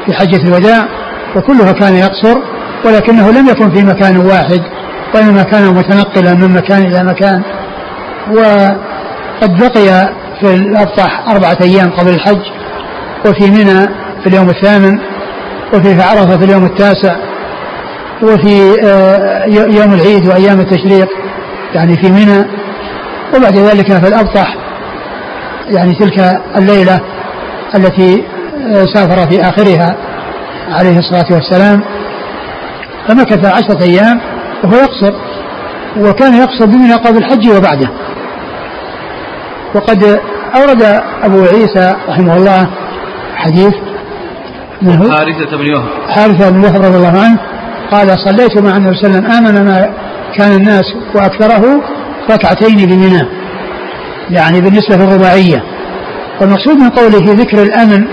[0.07, 0.87] في حجة الوداع
[1.35, 2.37] وكلها كان يقصر
[2.85, 4.61] ولكنه لم يكن في مكان واحد
[5.15, 7.41] وإنما كان متنقلا من مكان إلى مكان.
[8.31, 12.41] وقد بقي في الأبطح أربعة أيام قبل الحج
[13.25, 13.87] وفي منى
[14.23, 14.99] في اليوم الثامن
[15.73, 17.15] وفي عرفة في اليوم التاسع
[18.23, 21.07] وفي آه، يوم العيد وأيام التشريق
[21.73, 22.45] يعني في منى.
[23.35, 24.55] وبعد ذلك في الأبطح
[25.69, 27.01] يعني تلك الليلة
[27.75, 28.23] التي
[28.93, 29.95] سافر في آخرها
[30.69, 31.83] عليه الصلاة والسلام
[33.07, 34.21] فمكث عشرة أيام
[34.63, 35.13] وهو يقصر
[35.97, 37.89] وكان يقصر بمنى قبل الحج وبعده.
[39.75, 40.19] وقد
[40.55, 40.83] أورد
[41.23, 42.67] أبو عيسى رحمه الله
[43.35, 43.73] حديث
[44.81, 47.39] من هو؟ حارثة بن وهب حارثة بن وهب رضي الله عنه
[47.91, 49.89] قال صليت مع النبي صلى الله عليه وسلم آمن ما
[50.37, 51.81] كان الناس وأكثره
[52.31, 53.27] ركعتين بمنى
[54.29, 55.63] يعني بالنسبة للرباعية.
[56.41, 58.07] والمقصود من قوله ذكر الأمن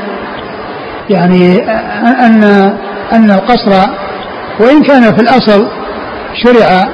[1.10, 1.58] يعني
[2.26, 2.44] أن
[3.12, 3.90] أن القصر
[4.60, 5.68] وإن كان في الأصل
[6.44, 6.88] شرع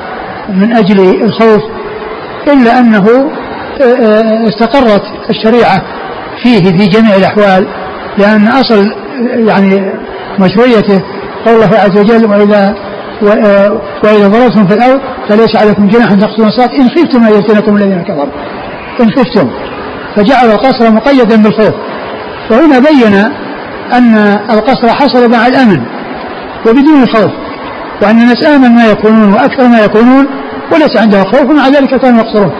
[0.49, 1.63] من أجل الخوف
[2.53, 3.31] إلا أنه
[4.49, 5.83] استقرت الشريعة
[6.43, 7.67] فيه في جميع الأحوال
[8.19, 8.93] لأن أصل
[9.35, 9.93] يعني
[10.39, 11.03] مشروعيته
[11.47, 12.75] قول الله عز وجل وإذا
[14.05, 18.03] وإذا ضربتم في الأرض فليس عليكم جناح أن تقصروا الصلاة إن خفتم أن يفتنكم الذين
[18.03, 18.33] كفروا.
[19.01, 19.51] إن خفتم.
[20.17, 21.75] فجعل القصر مقيدا بالخوف.
[22.51, 23.33] وهنا بين
[23.93, 24.15] أن
[24.51, 25.81] القصر حصل مع الأمن
[26.67, 27.31] وبدون الخوف
[28.03, 30.27] وأن الناس آمن ما يكونون وأكثر ما يكونون
[30.73, 32.53] وليس عندهم خوف ومع ذلك كانوا يقصرون.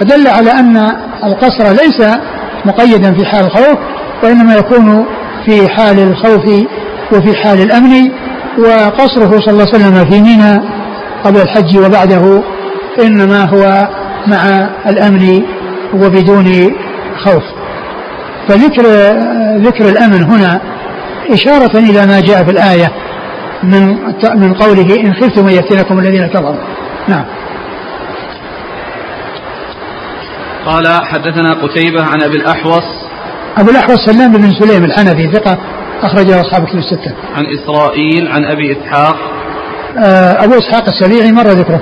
[0.00, 0.76] فدل على أن
[1.24, 2.16] القصر ليس
[2.64, 3.78] مقيدا في حال الخوف
[4.22, 5.06] وإنما يكون
[5.46, 6.44] في حال الخوف
[7.12, 8.10] وفي حال الأمن
[8.58, 10.60] وقصره صلى الله عليه وسلم في منى
[11.24, 12.42] قبل الحج وبعده
[13.04, 13.88] إنما هو
[14.26, 15.42] مع الأمن
[15.94, 16.74] وبدون
[17.24, 17.42] خوف.
[18.48, 18.82] فذكر
[19.58, 20.60] ذكر الأمن هنا
[21.30, 22.92] إشارة إلى ما جاء في الآية
[23.62, 23.86] من
[24.34, 26.56] من قوله إن خفتم أن يفتنكم الذين كفروا.
[27.08, 27.24] نعم.
[30.66, 32.84] قال حدثنا قتيبة عن أبي الأحوص.
[33.56, 35.58] أبو الأحوص سلام بن سليم الحنفي ثقة
[36.02, 37.14] أخرجه أصحاب كتب الستة.
[37.34, 39.16] عن إسرائيل عن أبي إسحاق.
[39.98, 41.80] آه، أبو إسحاق السبيعي مر ذكره.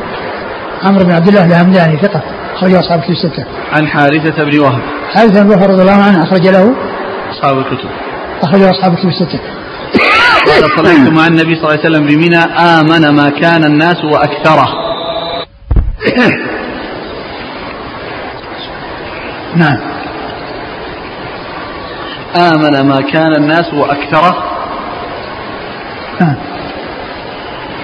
[0.82, 2.22] عمرو بن عبد الله الهمداني ثقة.
[2.62, 3.44] أخرجه أصحاب كتب الستة.
[3.72, 4.80] عن حارثة بن وهب
[5.14, 6.74] حارثة بن وهب رضي الله عنه أخرج له
[7.30, 7.88] أصحاب الكتب
[8.42, 9.40] أخرجه أصحاب كتب الستة.
[10.46, 14.68] قال صليت مع النبي صلى الله عليه وسلم بمنى آمن ما كان الناس وأكثره
[19.56, 19.78] نعم.
[22.36, 24.44] آمن ما كان الناس وأكثره
[26.20, 26.36] آه.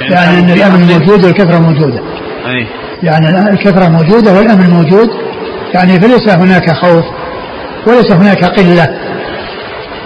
[0.00, 2.00] يعني, يعني أن الأمن موجود والكثرة موجودة
[2.46, 2.66] أي.
[3.02, 5.08] يعني الكثرة موجودة والأمن موجود.
[5.74, 7.04] يعني فليس هناك خوف
[7.86, 8.98] وليس هناك قلة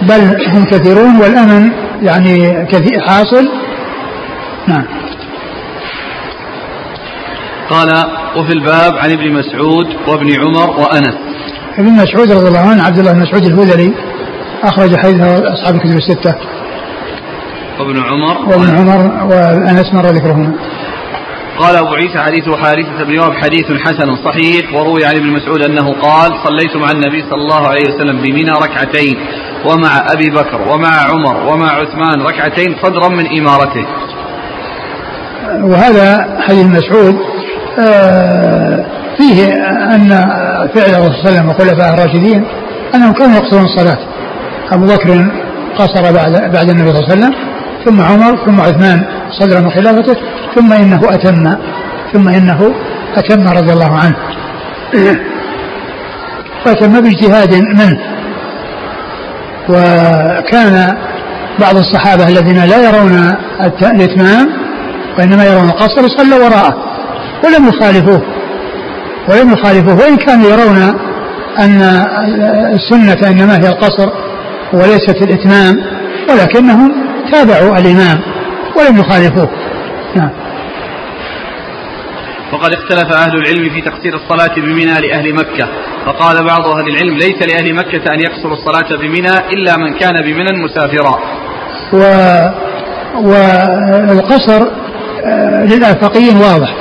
[0.01, 1.71] بل هم كثيرون والأمن
[2.01, 3.49] يعني كثير حاصل.
[4.67, 4.85] نعم.
[7.69, 7.87] قال
[8.37, 11.15] وفي الباب عن ابن مسعود وابن عمر وأنس.
[11.77, 13.93] ابن مسعود رضي الله عنه عبد الله بن مسعود الهذلي
[14.63, 16.35] أخرج حديثه أصحاب الكتب الستة.
[17.79, 20.53] وابن عمر وابن عمر وأنس مر ذكرهما.
[21.59, 25.93] قال أبو عيسى حديث حارثة بن وهب حديث حسن صحيح وروي عن ابن مسعود أنه
[26.01, 29.19] قال صليت مع النبي صلى الله عليه وسلم بمنى ركعتين
[29.65, 33.85] ومع أبي بكر ومع عمر ومع عثمان ركعتين صدرا من إمارته.
[35.63, 37.15] وهذا حديث مسعود
[37.79, 38.85] آه،
[39.17, 39.47] فيه
[39.95, 40.09] أن
[40.75, 42.45] فعل الرسول صلى الله عليه وسلم وخلفاء الراشدين
[42.95, 43.97] أنهم كانوا يقصرون الصلاة.
[44.71, 45.31] أبو بكر
[45.77, 47.52] قصر بعد بعد النبي صلى الله عليه وسلم
[47.85, 49.03] ثم عمر ثم عثمان
[49.39, 50.15] صدر من خلافته
[50.55, 51.55] ثم إنه أتم
[52.13, 52.73] ثم إنه
[53.15, 54.15] أتم رضي الله عنه.
[56.65, 57.99] فأتم باجتهاد منه.
[59.69, 60.97] وكان
[61.59, 63.35] بعض الصحابة الذين لا يرون
[63.81, 64.49] الإتمام
[65.17, 66.75] وإنما يرون القصر صلوا وراءه
[67.43, 68.21] ولم يخالفوه.
[69.29, 69.95] ولم يخالفوه.
[69.99, 70.95] وإن كانوا يرون
[71.59, 71.81] أن
[72.73, 74.09] السنة إنما هي القصر
[74.73, 75.75] وليست الإتمام
[76.29, 78.21] ولكنهم تابعوا الإمام
[78.75, 79.49] ولم يخالفوه.
[80.15, 80.29] نعم.
[82.53, 85.67] وقد اختلف أهل العلم في تقصير الصلاة بمنى لأهل مكة
[86.05, 90.63] فقال بعض أهل العلم ليس لأهل مكة أن يقصروا الصلاة بمنى إلا من كان بمنى
[90.63, 91.19] مسافرا.
[91.93, 91.99] و...
[94.09, 94.67] والقصر
[95.25, 96.75] آه، للآفقيين واضح.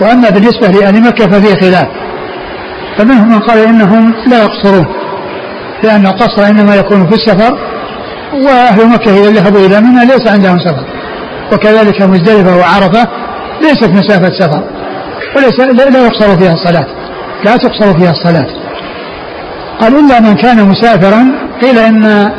[0.00, 1.88] وأما بالنسبة لأهل مكة ففيه خلاف.
[2.98, 4.86] فمنهم من قال إنهم لا يقصرون
[5.82, 7.58] لأن القصر إنما يكون في السفر
[8.32, 10.84] وأهل مكة إذا ذهبوا إلى منى ليس عندهم سفر.
[11.52, 13.08] وكذلك مزدلفة وعرفة
[13.62, 14.64] ليست مسافة سفر.
[15.36, 16.86] وليس لا يقصر فيها الصلاة.
[17.44, 18.46] لا تقصر فيها الصلاة.
[19.80, 22.30] قال إلا من كان مسافرا قيل إن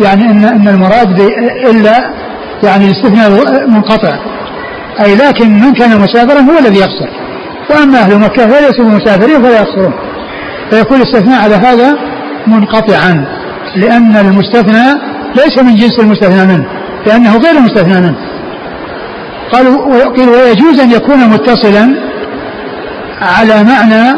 [0.00, 1.20] يعني إن إن المراد
[1.70, 2.10] إلا
[2.62, 3.30] يعني الاستثناء
[3.68, 4.18] منقطع.
[5.04, 7.08] أي لكن من كان مسافرا هو الذي يقصر.
[7.70, 9.92] وأما أهل مكة فليسوا مسافرين فلا يقصرون.
[10.70, 11.96] فيكون الاستثناء على هذا
[12.46, 13.24] منقطعا
[13.76, 16.66] لأن المستثنى ليس من جنس المستثنى منه
[17.06, 18.16] لأنه غير المستثنى منه.
[19.52, 21.94] قالوا ويجوز أن يكون متصلا
[23.22, 24.10] على معنى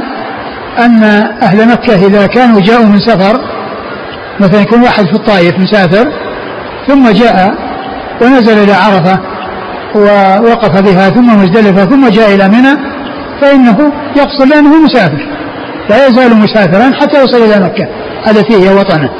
[0.78, 1.02] أن
[1.42, 3.40] أهل مكة إذا كانوا جاءوا من سفر
[4.40, 6.12] مثلا يكون واحد في الطائف مسافر
[6.86, 7.54] ثم جاء
[8.22, 9.18] ونزل إلى عرفة
[9.94, 12.76] ووقف بها ثم مزدلفة ثم جاء إلى منى
[13.40, 15.28] فإنه يقصر لأنه مسافر.
[15.90, 17.86] لا يزال مسافرا حتى يصل إلى مكة
[18.30, 19.10] التي هي وطنه.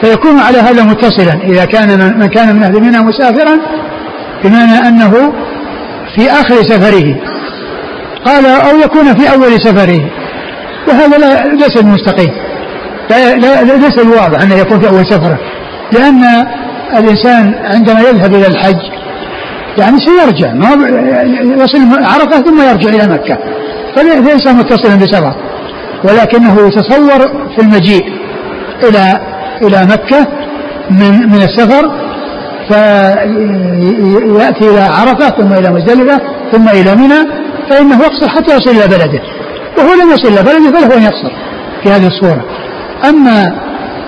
[0.00, 1.34] فيكون على هذا متصلا.
[1.44, 3.58] إذا كان من كان من أهل منى مسافرا
[4.44, 5.32] بمعنى أنه
[6.16, 7.16] في آخر سفره.
[8.24, 10.10] قال أو يكون في أول سفره.
[10.88, 12.32] وهذا لا ليس المستقيم.
[13.10, 15.38] لا, ليس الواضح أنه يكون في أول سفره.
[15.92, 16.24] لأن
[16.98, 18.80] الإنسان عندما يذهب إلى الحج
[19.78, 20.68] يعني سيرجع ما
[21.64, 23.38] يصل عرفة ثم يرجع إلى مكة.
[23.96, 25.34] فليس متصلا بسفر.
[26.04, 27.18] ولكنه يتصور
[27.56, 28.04] في المجيء
[28.84, 29.20] إلى
[29.62, 30.26] إلى مكة
[30.90, 31.90] من من السفر
[32.68, 36.20] فيأتي إلى عرفة ثم إلى مزدلفة
[36.52, 39.20] ثم إلى منى فإنه يقصر حتى يصل إلى بلده.
[39.78, 41.30] وهو لم يصل إلى بلده فله أن يقصر
[41.82, 42.44] في هذه الصورة.
[43.08, 43.52] أما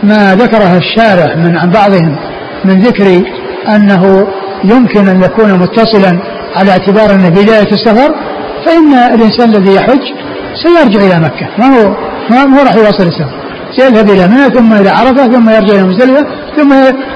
[0.03, 2.17] ما ذكره الشارح من عن بعضهم
[2.65, 3.23] من ذكر
[3.69, 4.27] أنه
[4.65, 6.19] يمكن أن يكون متصلا
[6.57, 8.15] على اعتبار أنه بداية السفر
[8.67, 10.01] فإن الإنسان الذي يحج
[10.65, 11.49] سيرجع إلى مكة.
[11.59, 11.97] ما هو
[12.31, 13.38] ما هو راح يواصل السفر.
[13.79, 16.27] يذهب إلى منى ثم إلى عرفة ثم يرجع إلى مزدلفة
[16.57, 16.73] ثم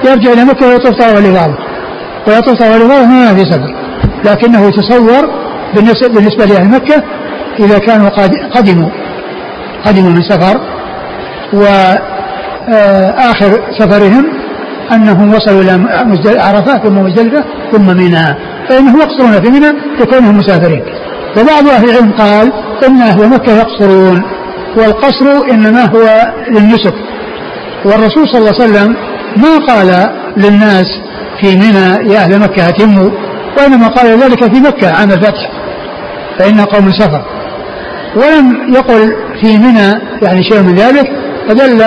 [0.09, 1.57] يرجع إلى مكة ويطوف طواف الإفاضة
[2.27, 3.75] ويطوف طواف الإفاضة ما في سفر
[4.25, 5.29] لكنه يتصور
[6.13, 7.03] بالنسبة لأهل مكة
[7.59, 8.09] إذا كانوا
[8.55, 8.89] قدموا
[9.85, 10.61] قدموا من سفر.
[11.53, 14.25] وآخر آه، سفرهم
[14.91, 15.71] أنهم وصلوا إلى
[16.39, 18.35] عرفة ثم مزدلفة ثم منى.
[18.69, 20.83] فإنهم يقصرون في منى لكونهم مسافرين.
[21.37, 22.51] وبعض أهل العلم قال
[22.87, 24.23] إن أهل مكة يقصرون.
[24.77, 26.93] والقصر إنما هو للنسك.
[27.85, 28.95] والرسول صلى الله عليه وسلم
[29.37, 30.85] ما قال للناس
[31.41, 33.09] في منى يا أهل مكة أتموا
[33.57, 35.51] وإنما قال ذلك في مكة عام الفتح
[36.39, 37.21] فإن قوم سفر.
[38.15, 41.11] ولم يقل في منى يعني شيء من ذلك
[41.47, 41.83] فدل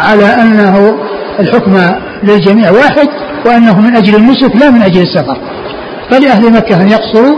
[0.00, 0.98] على أنه
[1.40, 1.78] الحكم
[2.22, 3.08] للجميع واحد
[3.46, 5.38] وأنه من أجل النسك لا من أجل السفر.
[6.10, 7.36] فلأهل مكة أن يقصروا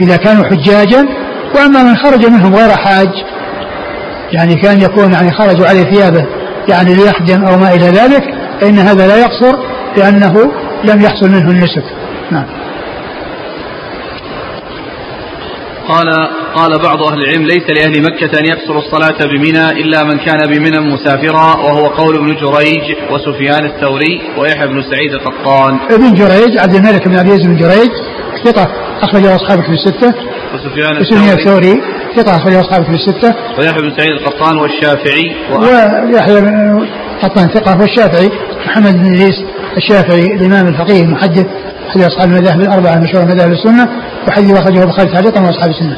[0.00, 1.06] إذا كانوا حجاجا
[1.56, 3.08] وأما من خرج منهم غير حاج
[4.32, 6.26] يعني كان يكون يعني خرجوا عليه ثيابه
[6.68, 8.22] يعني ليخدم أو ما إلى ذلك
[8.60, 9.56] فإن هذا لا يقصر
[9.96, 10.52] لأنه
[10.84, 11.84] لم يحصل منه النسك
[12.30, 12.46] نعم
[15.88, 16.06] قال
[16.54, 20.80] قال بعض أهل العلم ليس لأهل مكة أن يقصروا الصلاة بمنى إلا من كان بمنى
[20.80, 25.78] مسافرا وهو قول ابن جريج وسفيان الثوري ويحيى بن سعيد القطان.
[25.90, 27.90] ابن جريج عبد الملك بن أبي بن جريج
[28.44, 28.68] ثقة
[29.02, 30.14] أخرجه أصحاب في الستة.
[30.54, 33.34] وسفيان الثوري, الثوري ثقة أخرجه أصحاب في الستة.
[33.58, 35.24] ويحيى بن سعيد القطان والشافعي
[36.12, 36.82] ويحيى بن
[37.22, 38.30] القطان ثقة والشافعي
[38.66, 39.44] محمد بن إدريس
[39.76, 41.46] الشافعي الإمام الفقيه المحدث
[41.88, 43.88] أحد أصحاب المذاهب الأربعة المشهورة مذاهب السنة
[44.28, 45.96] وحديث أخرجه البخاري تعليقا وأصحاب السنة.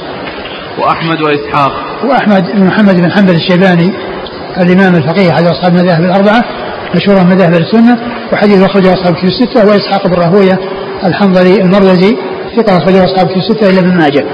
[0.78, 1.72] وأحمد وإسحاق.
[2.04, 3.92] وأحمد بن محمد بن حنبل الشيباني
[4.60, 6.44] الإمام الفقيه أحد أصحاب المذاهب الأربعة
[6.94, 7.98] مشهورة مذاهب السنة
[8.32, 10.58] وحديث أخرجه أصحاب كتب الستة وإسحاق بن راهوية
[11.04, 12.16] الحنظلي المروزي
[12.56, 14.24] ثقة أخرجه أصحاب كتب الستة إلا ابن ماجه.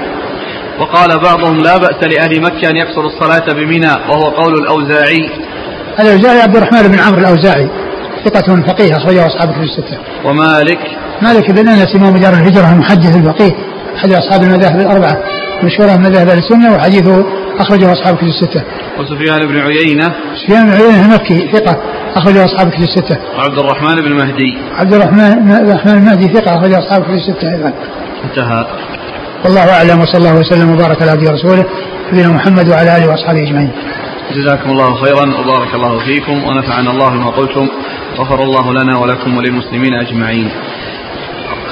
[0.81, 5.29] وقال بعضهم لا بأس لأهل مكة أن يقصروا الصلاة بمنى وهو قول الأوزاعي
[5.99, 7.69] الأوزاعي عبد الرحمن بن عمرو الأوزاعي
[8.25, 9.97] ثقة فقيه أخرجه أصحاب كتب الستة.
[10.25, 10.79] ومالك
[11.21, 13.51] مالك بن أنس إمام دار الهجرة المحدث الفقيه
[13.95, 15.17] أحد أصحاب المذاهب الأربعة
[15.63, 17.25] مشهورة مذاهب أهل السنة وحديثه
[17.59, 18.63] أخرجه أصحاب كتب الستة.
[18.99, 20.13] وسفيان بن عيينة
[20.43, 21.77] سفيان بن عيينة المكي ثقة
[22.15, 23.17] أخرجه أصحاب كتب الستة.
[23.37, 27.73] وعبد الرحمن بن مهدي عبد الرحمن الرحمن المهدي ثقة أخرجه أصحاب كتب الستة أيضا.
[28.23, 28.65] انتهى.
[29.45, 31.65] والله أعلم وصلى الله وسلم وبارك على عبده ورسوله
[32.13, 33.71] نبينا محمد وعلى آله وأصحابه أجمعين.
[34.35, 37.67] جزاكم الله خيرا وبارك الله فيكم ونفعنا الله بما قلتم
[38.17, 40.49] غفر الله لنا ولكم وللمسلمين أجمعين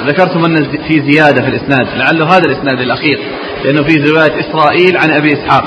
[0.08, 0.56] ذكرتم أن
[0.88, 3.20] في زيادة في الإسناد لعله هذا الإسناد الأخير
[3.66, 5.64] لأنه في رواية إسرائيل عن أبي إسحاق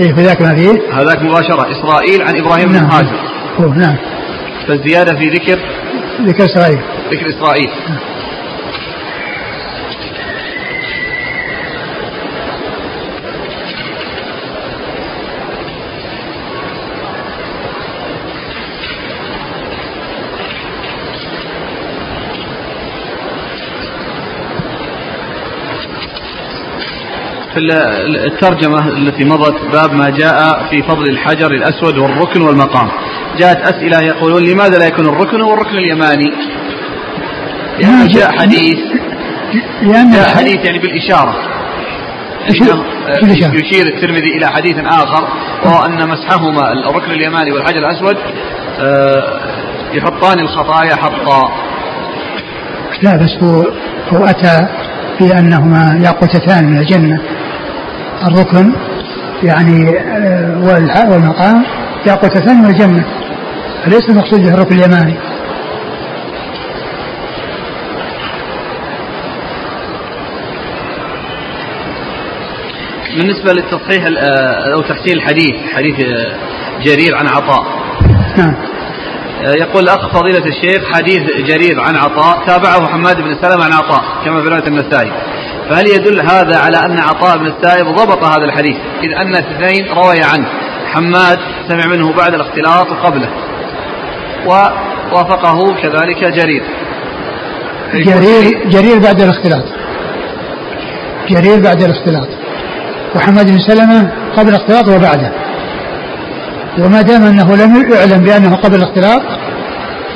[0.00, 2.90] إيه في ذاك ما فيه؟ هذاك مباشرة إسرائيل عن إبراهيم بن نعم.
[2.90, 3.18] هاجر
[3.76, 3.96] نعم
[4.68, 5.58] فالزيادة في ذكر
[6.20, 6.78] ذكر إسرائيل
[7.10, 8.13] ذكر إسرائيل نعم.
[27.54, 27.60] في
[28.26, 32.88] الترجمة التي مضت باب ما جاء في فضل الحجر الأسود والركن والمقام.
[33.38, 36.30] جاءت أسئلة يقولون لماذا لا يكون الركن هو الركن اليماني
[37.80, 38.78] لأنه جاء حديث
[39.82, 41.34] لأن جاء حديث يعني بالإشارة.
[43.54, 45.28] يشير الترمذي إلى حديث آخر
[45.64, 48.16] وهو أن مسحهما الركن اليماني والحجر الأسود
[48.80, 49.40] آه،
[49.92, 51.52] يحطان الخطايا حطا.
[53.02, 53.62] لا بس هو
[54.12, 54.68] هو أتى
[55.18, 57.20] في أنهما ياقوتتان من الجنة.
[58.22, 58.72] الركن
[59.42, 60.58] يعني آه،
[61.10, 61.64] والمقام
[62.06, 63.04] ياقوتتان من الجنة
[63.84, 65.14] فليس المقصود به الركن اليماني؟
[73.16, 76.32] بالنسبة للتصحيح آه، أو تحسين الحديث حديث آه،
[76.82, 77.66] جرير عن عطاء.
[78.36, 78.54] نعم.
[79.60, 84.42] يقول الأخ فضيلة الشيخ حديث جرير عن عطاء تابعه حماد بن سلمة عن عطاء كما
[84.42, 85.12] في رواية النسائي.
[85.70, 90.22] فهل يدل هذا على أن عطاء بن السائب ضبط هذا الحديث؟ إذ أن اثنين روي
[90.22, 90.46] عنه.
[90.92, 91.38] حماد
[91.68, 93.28] سمع منه بعد الاختلاط وقبله
[94.46, 96.64] ووافقه كذلك جرير.
[97.94, 99.64] جرير جرير بعد الاختلاط.
[101.28, 102.28] جرير بعد الاختلاط.
[103.16, 105.32] وحماد بن سلمة قبل الاختلاط وبعده.
[106.78, 109.22] وما دام أنه لم يعلم بأنه قبل الاختلاط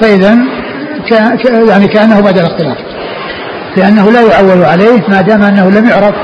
[0.00, 0.38] فاذا
[1.68, 2.76] يعني كأنه بعد الاختلاط.
[3.78, 6.14] لأنه لا يعول عليه ما دام أنه لم يعرف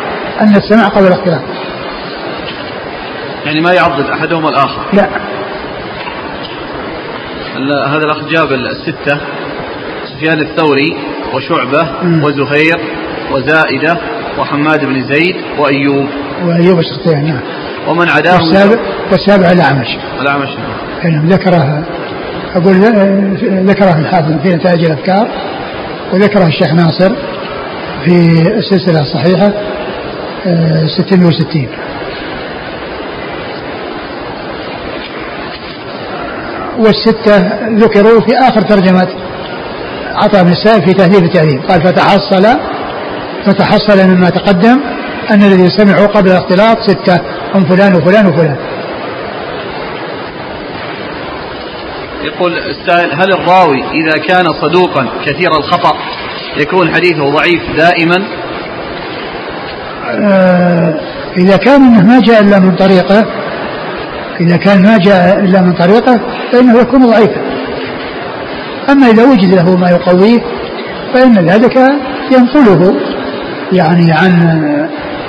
[0.41, 1.43] أن السماع قبل الاختلاط
[3.47, 5.09] يعني ما يعضد أحدهما الآخر؟ لا.
[7.89, 9.21] هذا الأخ جاب الستة
[10.05, 10.97] سفيان الثوري
[11.35, 11.89] وشعبة
[12.23, 12.77] وزهير
[13.33, 13.99] وزائدة
[14.39, 16.07] وحماد بن زيد وأيوب.
[16.45, 17.41] وأيوب السختيان نعم.
[17.89, 18.77] ومن عداه؟ والسابع,
[19.13, 19.89] والسابع الأعمش.
[20.21, 20.49] الأعمش
[21.05, 21.29] نعم.
[21.29, 21.85] ذكره
[22.55, 22.75] أقول
[23.67, 25.29] ذكره الحافظ في نتائج الأفكار
[26.13, 27.13] وذكره الشيخ ناصر.
[28.05, 29.53] في السلسلة الصحيحة
[30.87, 31.69] 660
[36.79, 37.37] والستة
[37.69, 39.09] ذكروا في آخر ترجمة
[40.15, 42.47] عطاء بن السائب في تهذيب التهذيب قال فتحصل
[43.47, 44.81] فتحصل مما تقدم
[45.31, 47.21] أن الذي سمعوا قبل الاختلاط ستة
[47.55, 48.57] هم فلان وفلان وفلان
[52.25, 55.97] يقول السائل هل الراوي إذا كان صدوقا كثير الخطأ؟
[56.57, 58.17] يكون حديثه ضعيف دائما؟
[60.11, 61.01] آه
[61.37, 63.27] إذا كان ما جاء إلا من طريقة
[64.41, 66.21] إذا كان ما جاء إلا من طريقة
[66.53, 67.41] فإنه يكون ضعيفا.
[68.89, 70.41] أما إذا وجد له ما يقويه
[71.15, 71.77] فإن ذلك
[72.33, 72.95] ينقله
[73.73, 74.33] يعني عن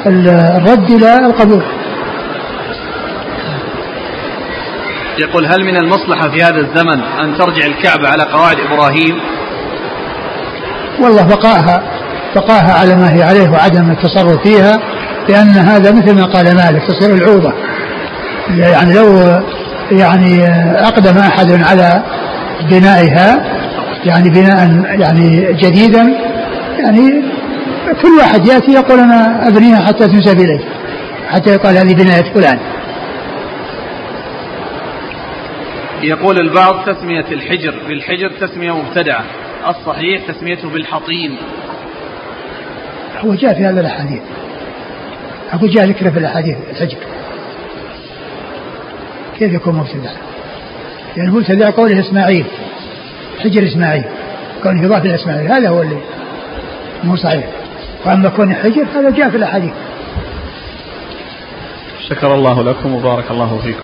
[0.05, 1.63] الرد إلى القبول.
[5.19, 9.19] يقول هل من المصلحة في هذا الزمن أن ترجع الكعبة على قواعد إبراهيم؟
[11.00, 11.84] والله بقاها
[12.36, 14.80] بقاها على ما هي عليه وعدم التصرف فيها
[15.30, 17.54] لأن هذا مثل ما قال مالك تصير العوضة.
[18.50, 19.39] يعني لو
[19.91, 20.48] يعني
[20.88, 22.04] أقدم أحد على
[22.72, 23.46] بنائها
[24.06, 26.14] يعني بناء يعني جديدا
[26.80, 27.24] يعني
[28.02, 30.60] كل واحد يأتي يقول أنا أبنيها حتى تنسب إلي
[31.30, 32.60] حتى يقال هذه بناية فلان.
[36.02, 39.24] يقول البعض تسمية الحجر بالحجر تسمية مبتدعة.
[39.70, 41.38] الصحيح تسميته بالحطيم.
[43.20, 44.22] هو جاء في هذا الأحاديث.
[45.53, 46.97] أقول جاء ذكره في الأحاديث الحجر.
[49.39, 50.11] كيف يكون مبتدع؟
[51.18, 52.45] يعني مبتدع قوله إسماعيل.
[53.39, 54.03] حجر إسماعيل.
[54.63, 55.51] كونه يضاف إلى إسماعيل.
[55.51, 55.97] هذا هو اللي
[57.03, 57.45] مو صحيح.
[58.05, 59.74] وأما كون حجر هذا جاء في الأحاديث.
[62.09, 63.82] شكر الله لكم وبارك الله فيكم.